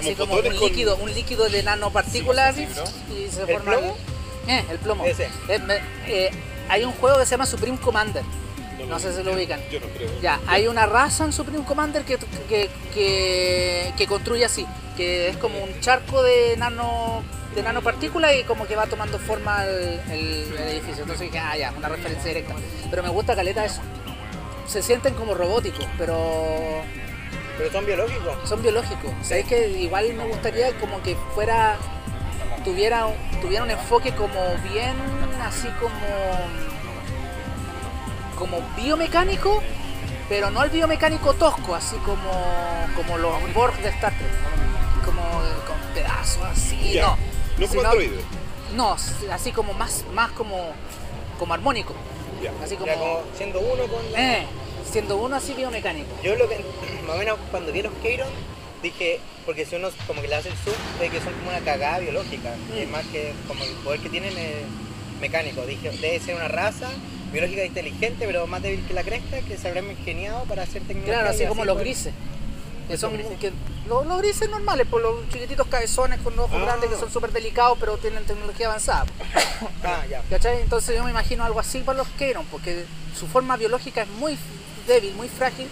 [0.00, 2.66] Así como un con- líquido, un líquido de nanopartículas Sí,
[3.12, 3.72] y se ¿El forma.
[3.76, 3.96] plomo?
[4.48, 5.04] Eh, el plomo.
[5.04, 5.24] Ese.
[5.48, 5.60] Eh,
[6.06, 6.30] eh,
[6.68, 8.22] hay un juego que se llama Supreme Commander.
[8.88, 9.60] No sé si lo ubican.
[9.70, 10.08] Yo no creo.
[10.22, 12.16] Ya, hay una raza en Supreme Commander que,
[12.48, 17.22] que, que, que construye así, que es como un charco de nano
[17.54, 21.02] de nanopartículas y como que va tomando forma el, el- el edificio.
[21.02, 22.54] Entonces dije, ah, ya, una referencia directa.
[22.88, 23.80] Pero me gusta caleta eso.
[24.66, 26.16] Se sienten como robóticos, pero
[27.60, 28.48] Pero son biológicos.
[28.48, 29.10] son biológicos.
[29.22, 31.76] ¿Sabéis que igual me gustaría como que fuera
[32.64, 33.06] tuviera
[33.42, 34.40] tuviera un enfoque como
[34.72, 34.94] bien
[35.42, 35.98] así como
[38.38, 39.62] como biomecánico,
[40.28, 42.30] pero no el biomecánico tosco, así como
[42.96, 45.20] como los Borg de Star Trek, como
[45.66, 47.16] con pedazos así, no.
[47.58, 48.24] No como androides.
[48.74, 48.96] No,
[49.32, 50.72] así como más más como
[51.38, 51.92] como armónico,
[52.42, 52.52] Ya.
[52.64, 54.18] así como como siendo uno con la...
[54.38, 54.46] eh,
[54.90, 56.08] siendo uno así biomecánico.
[56.22, 56.56] Yo lo que,
[57.06, 58.28] más o menos cuando vi los Keiron,
[58.82, 61.60] dije, porque si uno como que le hace el zoom, ve que son como una
[61.60, 64.56] cagada biológica, y es más que como el poder que tienen es
[65.20, 65.62] mecánico.
[65.66, 66.88] Dije, debe ser una raza
[67.32, 71.14] biológica inteligente, pero más débil que la cresta, que se habrán ingeniado para hacer tecnología.
[71.14, 72.12] Claro, así como los grises.
[72.88, 73.38] Que son grises.
[73.38, 73.52] que,
[73.86, 76.64] los, los grises normales, por los chiquititos cabezones con ojos Ah.
[76.64, 79.06] grandes que son súper delicados, pero tienen tecnología avanzada.
[79.84, 80.22] Ah, ya.
[80.30, 80.62] ¿Cachai?
[80.62, 82.84] Entonces yo me imagino algo así para los Keiron, porque
[83.18, 84.36] su forma biológica es muy
[84.86, 85.66] débil, muy frágil,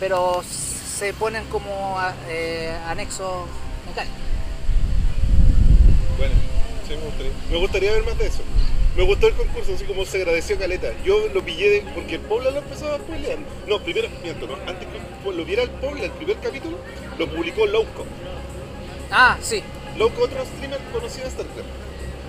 [0.00, 3.46] pero se ponen como eh, anexos
[3.86, 4.18] mecánicos.
[6.18, 6.34] Bueno,
[6.86, 7.32] sí me gustaría.
[7.50, 8.42] Me gustaría ver más de eso.
[8.96, 10.88] Me gustó el concurso, así como se agradeció Caleta.
[11.02, 13.38] Yo lo pillé de- porque el Pobla lo empezó a spoilear.
[13.66, 14.54] No, primero, miento, no.
[14.68, 16.76] Antes que lo viera el Pobla, el primer capítulo,
[17.18, 18.04] lo publicó Lowco.
[19.10, 19.62] Ah, sí.
[19.96, 21.64] Lowco, otro streamer conocido de Star Trek.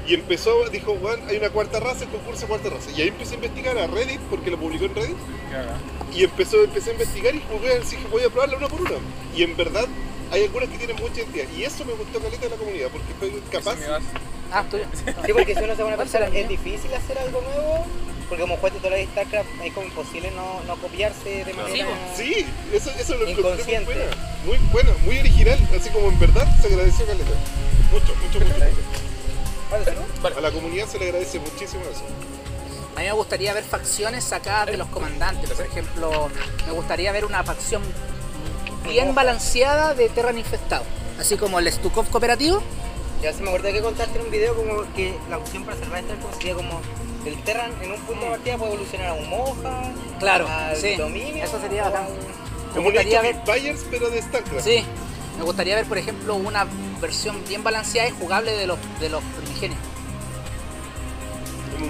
[0.05, 2.91] Y empezó, dijo, Juan, hay una cuarta raza, el concurso de cuarta raza.
[2.91, 5.17] Y ahí empecé a investigar a Reddit, porque lo publicó en Reddit.
[6.13, 8.91] Y empezó, empecé a investigar y jugué, así que voy a probarla una por una.
[9.35, 9.85] Y en verdad,
[10.31, 11.45] hay algunas que tienen mucha identidad.
[11.55, 13.77] Y eso me gustó Caleta de la comunidad, porque fue capaz.
[14.51, 14.83] Ah, tuyo.
[15.25, 17.85] Sí, porque si uno se pone a ¿Cuál pensar, es difícil hacer algo nuevo,
[18.29, 21.87] Porque como jugaste toda la de StarCraft, es como imposible no, no copiarse de manera...
[22.15, 23.85] Sí, eso, eso lo encontré muy Inconsciente.
[23.85, 24.05] buena.
[24.45, 25.57] Muy buena, muy original.
[25.79, 27.31] Así como en verdad se agradeció Caleta.
[27.91, 28.53] Mucho, mucho, mucho.
[28.53, 29.12] mucho.
[30.21, 30.35] Vale.
[30.37, 32.03] A la comunidad se le agradece muchísimo eso.
[32.95, 35.49] A mí me gustaría ver facciones sacadas de los comandantes.
[35.51, 36.29] Por ejemplo,
[36.67, 37.81] me gustaría ver una facción
[38.83, 40.83] bien balanceada de Terran infestado.
[41.19, 42.61] Así como el Stukov cooperativo.
[43.21, 46.03] Ya se me acordé que contaste en un video como que la opción para salvar
[46.03, 46.81] StarCraft sería como
[47.25, 49.81] el Terran en un punto de partida puede evolucionar a un Moja,
[50.19, 51.41] Claro, al sí, dominio.
[51.43, 52.07] eso sería bacán.
[52.07, 54.63] un- Me Como gustaría ver, Empires, pero de StarCraft.
[54.65, 54.83] sí,
[55.37, 56.65] me gustaría ver, por ejemplo, una
[56.99, 59.21] versión bien balanceada y jugable de los, de los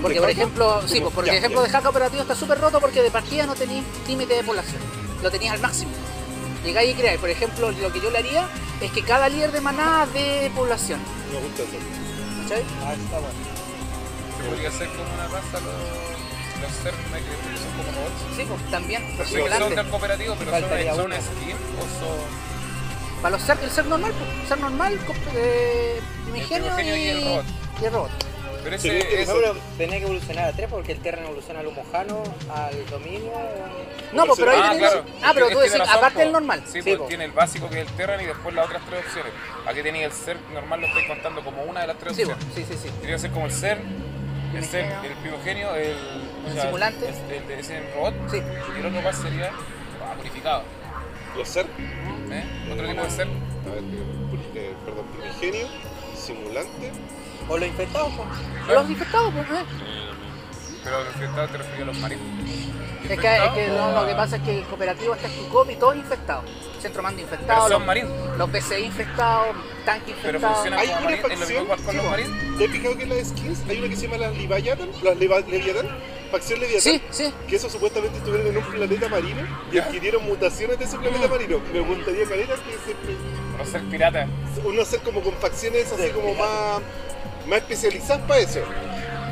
[0.02, 1.68] Porque, por ejemplo, sí, pues, porque ya, ejemplo ya.
[1.68, 4.82] de hack operativo está súper roto porque de partida no tenéis límite de población.
[5.22, 5.92] Lo tenías al máximo.
[6.66, 7.20] Llegáis y creáis.
[7.20, 8.48] Por ejemplo, lo que yo le haría
[8.82, 11.00] es que cada líder de manada de población.
[11.32, 11.72] Me gusta eso.
[12.44, 12.64] ¿Cachai?
[12.86, 13.40] Ah, está bueno.
[14.42, 18.36] Se podría hacer como una raza los, los ser que son como robots.
[18.36, 19.18] Sí, pues también.
[19.18, 19.76] Los Sí, son simulantes.
[19.78, 21.22] del cooperativo, pero Faltaría son, son uno.
[21.22, 23.22] skin o son.
[23.22, 24.50] Para los ser, el ser normal, pues.
[24.50, 25.00] Ser normal,
[25.36, 27.46] eh, primigenio primigenio y el robot.
[27.90, 28.12] Robot.
[28.64, 32.24] Pero Sí, ese pero tenía que evolucionar a tres porque el Terran evoluciona al humojano,
[32.56, 33.34] al dominio.
[34.14, 35.06] No, pues, pero ahí Ah, tenéis- claro.
[35.22, 36.64] Ah, pero tú decís, razón, aparte del normal.
[36.66, 39.06] Sí, Sí, pues tiene el básico que es el Terran y después las otras tres
[39.06, 39.34] opciones.
[39.68, 42.46] Aquí tenía el ser normal, lo estoy contando como una de las tres Sí, opciones.
[42.54, 42.90] pues, sí, sí, sí.
[42.90, 43.78] Tendría que ser como el ser,
[44.56, 45.12] el ser, Primigenio.
[45.12, 45.98] el primogenio, el,
[46.56, 47.10] El simulante.
[47.10, 48.14] el, el de ese robot.
[48.32, 48.38] Sí.
[48.38, 49.52] Y el otro más sería
[50.06, 50.64] ah, purificado.
[51.36, 51.66] Los ser.
[52.32, 52.44] ¿eh?
[52.72, 53.28] Otro tipo de ser.
[53.28, 55.68] A ver, eh, eh, perdón, primigenio,
[56.16, 56.92] simulante.
[57.50, 58.74] O los infectados, pues.
[58.76, 59.66] Los infectados, pues, ¿eh?
[60.84, 62.24] Pero el infectado te refería a los marinos.
[63.10, 65.76] Es que, es que lo, lo que pasa es que el cooperativo está en copy,
[65.76, 66.46] todos infectados.
[66.82, 70.54] Centro mando Pero infectado, son los, los BCI infectados, tanque Pero infectado.
[70.56, 71.16] funcionan Hay como una.
[71.16, 71.22] Es
[71.52, 72.58] lo con los marines.
[72.58, 74.90] ¿Te has fijado que en las skins hay una que se llama las Leviathan?
[75.02, 75.88] Las Leviathan,
[76.32, 76.82] facción Leviathan.
[76.82, 77.34] Sí, sí.
[77.48, 79.42] Que esos supuestamente estuvieron en un planeta marino
[79.72, 79.84] y Ya.
[79.84, 81.60] adquirieron mutaciones de ese planeta marino.
[81.72, 84.28] Me gustaría, Caleta, que Los ser piratas.
[84.56, 86.82] se, uno hacer como con facciones así como más,
[87.48, 88.60] más especializadas para eso.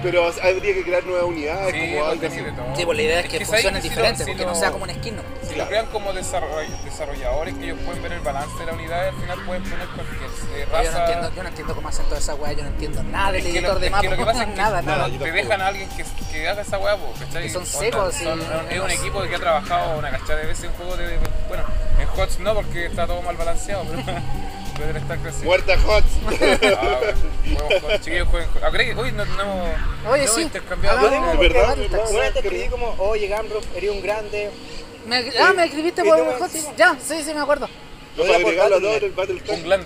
[0.03, 2.75] Pero habría que crear nuevas unidades, Sí, como pues algo así.
[2.75, 4.85] Sí, pues la idea es Es que, que funcionen diferentes, si porque no sea como
[4.85, 5.15] un skin.
[5.15, 5.21] ¿no?
[5.47, 9.09] Si lo crean como desarroll- desarrolladores que ellos pueden ver el balance de la unidad,
[9.09, 10.91] al final pueden poner cualquier eh, Yo raza.
[10.91, 13.41] no, entiendo, yo no entiendo cómo hacen toda esa weá, yo no entiendo nada del
[13.45, 15.05] Es que editor lo- de es que mapa, lo que pasa es que nada, nada,
[15.05, 15.31] te tampoco.
[15.33, 17.43] dejan a alguien que, que haga esa weá, po, ¿cachai?
[17.43, 18.23] Que son secos, sí.
[18.23, 18.41] son-
[18.71, 21.19] es un equipo que ha trabajado una cachada de veces en juegos de.
[21.47, 21.63] Bueno,
[21.99, 24.01] en HOTS no, porque está todo mal balanceado, pero.
[24.81, 25.45] Puede estar creciendo.
[25.45, 26.03] Muerta Hot.
[26.73, 26.99] Ah,
[27.81, 28.49] bueno, chiquillos, jueguen.
[28.63, 29.23] Ah, creo que hoy no,
[30.09, 30.97] Oye, no sí, intercambiado.
[30.99, 32.37] hagamos- Yo tengo ¿De verdad?
[32.37, 34.49] escribí como, oye Gambro, eres un grande.
[35.05, 36.51] Me, ah, me escribiste por hot.
[36.77, 37.67] Ya, sí, sí, me acuerdo.
[38.17, 39.83] Lo Voy a agregarlo a todo el Battle Un Tank.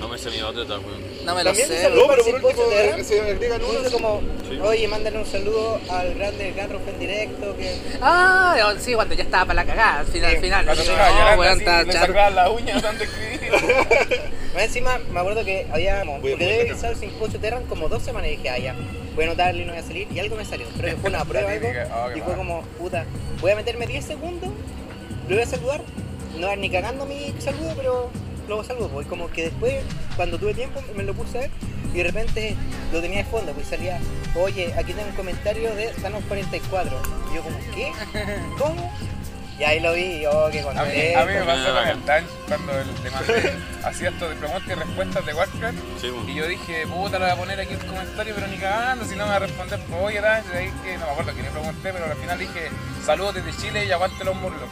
[0.00, 1.08] No me sé mi otra, weón.
[1.24, 1.90] No me lo También sé.
[1.90, 4.58] No, pero por último eh, se agregan Uno dice como, Sí.
[4.60, 7.56] oye, mándale un saludo al grande Gambro en directo.
[7.56, 7.76] Que...
[8.00, 10.64] Ah, sí, cuando ya estaba para la cagada, al final, Sí, al final.
[10.64, 13.50] Cuando estaba no, llorando weón, así, está le la uña tanto escribir.
[14.54, 16.68] Más encima, me acuerdo que había, Voy a porque debe acá.
[16.70, 18.74] revisar el simposio Terran como dos semanas y dije, ah, ya,
[19.14, 20.66] voy a anotarle y no voy a salir, y algo me salió.
[20.78, 22.36] Creo que fue una prueba algo, típica, oh, qué y fue mal.
[22.38, 23.04] como, puta,
[23.40, 24.50] voy a meterme 10 segundos,
[25.28, 25.80] lo voy a saludar,
[26.38, 28.10] no va ni cagando mi saludo, pero
[28.48, 29.74] lo saludo, pues como que después,
[30.16, 31.50] cuando tuve tiempo, me lo puse a ver,
[31.92, 32.56] y de repente
[32.92, 33.98] lo tenía de fondo, pues salía,
[34.34, 37.92] oye, aquí tengo un comentario de Thanos 44, y yo como, ¿qué?
[38.58, 38.92] ¿Cómo?
[39.58, 41.18] Y ahí lo vi, y oh, qué A mí, contento.
[41.18, 43.52] a mí me pasó con el Tanch cuando el- le mandé,
[43.84, 45.78] hacía esto de preguntas y respuestas de Warcraft.
[46.00, 46.12] Sí.
[46.28, 49.16] Y yo dije, puta, le voy a poner aquí un comentario, pero ni cagando, si
[49.16, 51.50] no me va a responder, pues oye, Tanch, ahí que no me acuerdo quién le
[51.50, 52.68] pregunté, pero al final dije,
[53.04, 54.68] saludos desde Chile y aguante los murlos.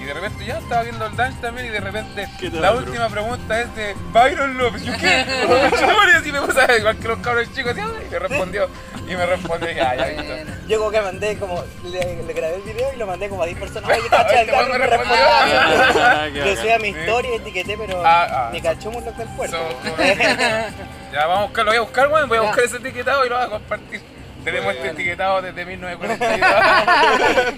[0.00, 2.70] Y de repente ya estaba viendo el dance también y de repente ¿Qué tal, la
[2.70, 2.80] bro?
[2.86, 4.82] última pregunta es de Byron López.
[4.82, 5.24] ¿Yo qué?
[5.28, 8.68] y así me puse a igual que los cabros chicos, y me respondió.
[9.06, 10.52] Y me respondió, ya, ya, listo.
[10.68, 13.46] Yo como que mandé como, le, le grabé el video y lo mandé como a
[13.46, 13.90] 10 personas.
[13.98, 15.16] Oye, cacha, el ¿te puedo Gambro me respondió.
[15.28, 16.56] Ah, qué Lo bacán.
[16.56, 16.98] subí a mi Sí.
[17.00, 18.50] historia, etiqueté, pero Ah, ah.
[18.52, 19.56] ni cachó un del puerto.
[19.56, 20.02] So-
[21.12, 22.28] ya, vamos a buscar, lo voy a buscar, weón.
[22.28, 24.00] Voy a buscar ese etiquetado y lo voy a compartir.
[24.44, 27.54] Tenemos este etiquetado desde 1942.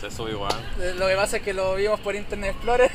[0.00, 0.52] Se sube igual.
[0.80, 2.90] Eh, Lo que pasa es que lo vimos por Internet Explorer.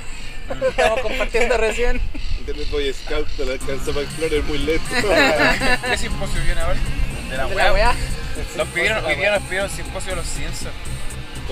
[0.59, 2.01] Lo estamos compartiendo recién.
[2.39, 4.85] Internet Boy Scout te la alcanza para Explorer muy lento.
[5.89, 6.79] ¿Qué simposio viene ahora?
[7.29, 7.65] De la De weá.
[7.65, 7.95] la weá.
[8.57, 10.73] Nos pidieron, hoy día nos pidieron simposio de los Simpsons.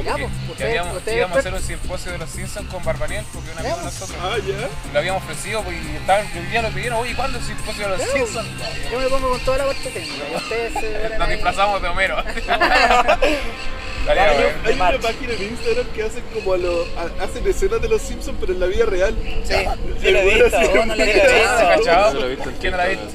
[0.05, 2.69] Ya, Que- pues, que ustedes, habíamos, ustedes íbamos a hacer un simposio de los Simpsons
[2.69, 4.69] con Barbaniel, porque un amigo de nosotros ah, ya.
[4.93, 7.89] lo habíamos ofrecido pues, y estaban, que hoy día nos pidieron, oye, ¿cuándo el simposio
[7.89, 8.47] de los Simpsons?
[8.89, 10.23] Yo me pongo con toda la parte técnica.
[10.31, 11.33] y Ustedes se van Nos ahí.
[11.33, 12.23] disfrazamos de Homero.
[14.09, 14.17] Hay,
[14.65, 18.01] hay una página en Instagram que hacen como a lo, a- hacen escenas de los
[18.01, 19.15] Simpsons pero en la vida real.
[19.43, 19.53] Sí,
[20.11, 20.59] lo he visto.
[20.75, 22.51] vos no lo he visto.
[22.59, 23.05] ¿Quién no lo ha visto?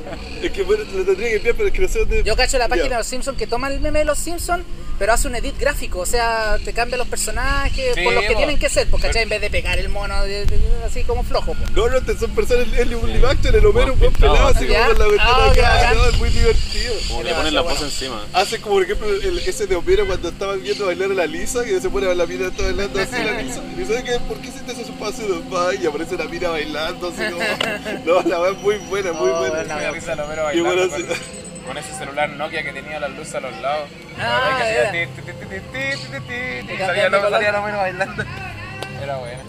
[0.43, 2.23] Es que bueno, lo tendría que enviar, pero es que no sé dónde.
[2.23, 4.65] Yo cacho la página de los Simpsons que toma el meme de los Simpsons,
[4.99, 8.35] pero hace un edit gráfico, o sea, te cambia los personajes Sí, por los que
[8.35, 9.23] tienen que ser, porque ¿cachai?
[9.25, 11.53] En vez de pegar el mono de- de- de- así como flojo.
[11.55, 11.65] po.
[11.75, 14.67] No, no, te son personas en un live action, el Homero, un buen pelado, así
[14.67, 14.87] ¿ya?
[14.87, 16.95] como con la ventana qué acá, no, es muy divertido.
[17.09, 17.87] Como le ponen la voz bueno.
[17.87, 18.25] encima.
[18.33, 21.67] Hace como por ejemplo el, ese de Homero cuando estaba viendo bailar a la Lisa
[21.67, 23.63] y se pone a la mina está bailando así la Lisa.
[23.77, 25.83] Y dice que ¿por qué hiciste ese paso de pay?
[25.83, 27.47] Y aparece la mina bailando así como.
[28.07, 29.65] No, la verdad es muy buena, muy Oh, buena.
[29.65, 31.15] da risa el Homero Y bailando bueno
[31.67, 33.89] con ese celular Nokia que tenía las luces a los lados.
[37.11, 38.25] Menos bailando.
[39.03, 39.43] Era bueno.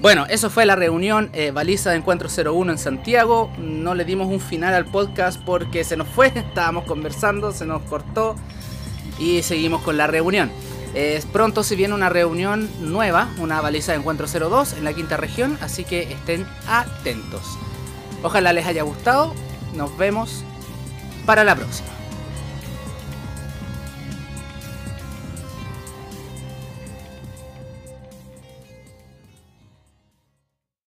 [0.00, 3.52] Bueno, eso fue la reunión baliza de Encuentro 01 en Santiago.
[3.58, 7.82] No le dimos un final al podcast porque se nos fue, estábamos conversando, se nos
[7.82, 8.34] cortó
[9.18, 10.50] y seguimos con la reunión.
[11.32, 15.58] Pronto se viene una reunión nueva, una baliza de Encuentro 02 en la quinta región,
[15.60, 17.58] así que estén atentos.
[18.22, 19.34] Ojalá les haya gustado.
[19.74, 20.44] Nos vemos
[21.30, 21.99] para la próxima.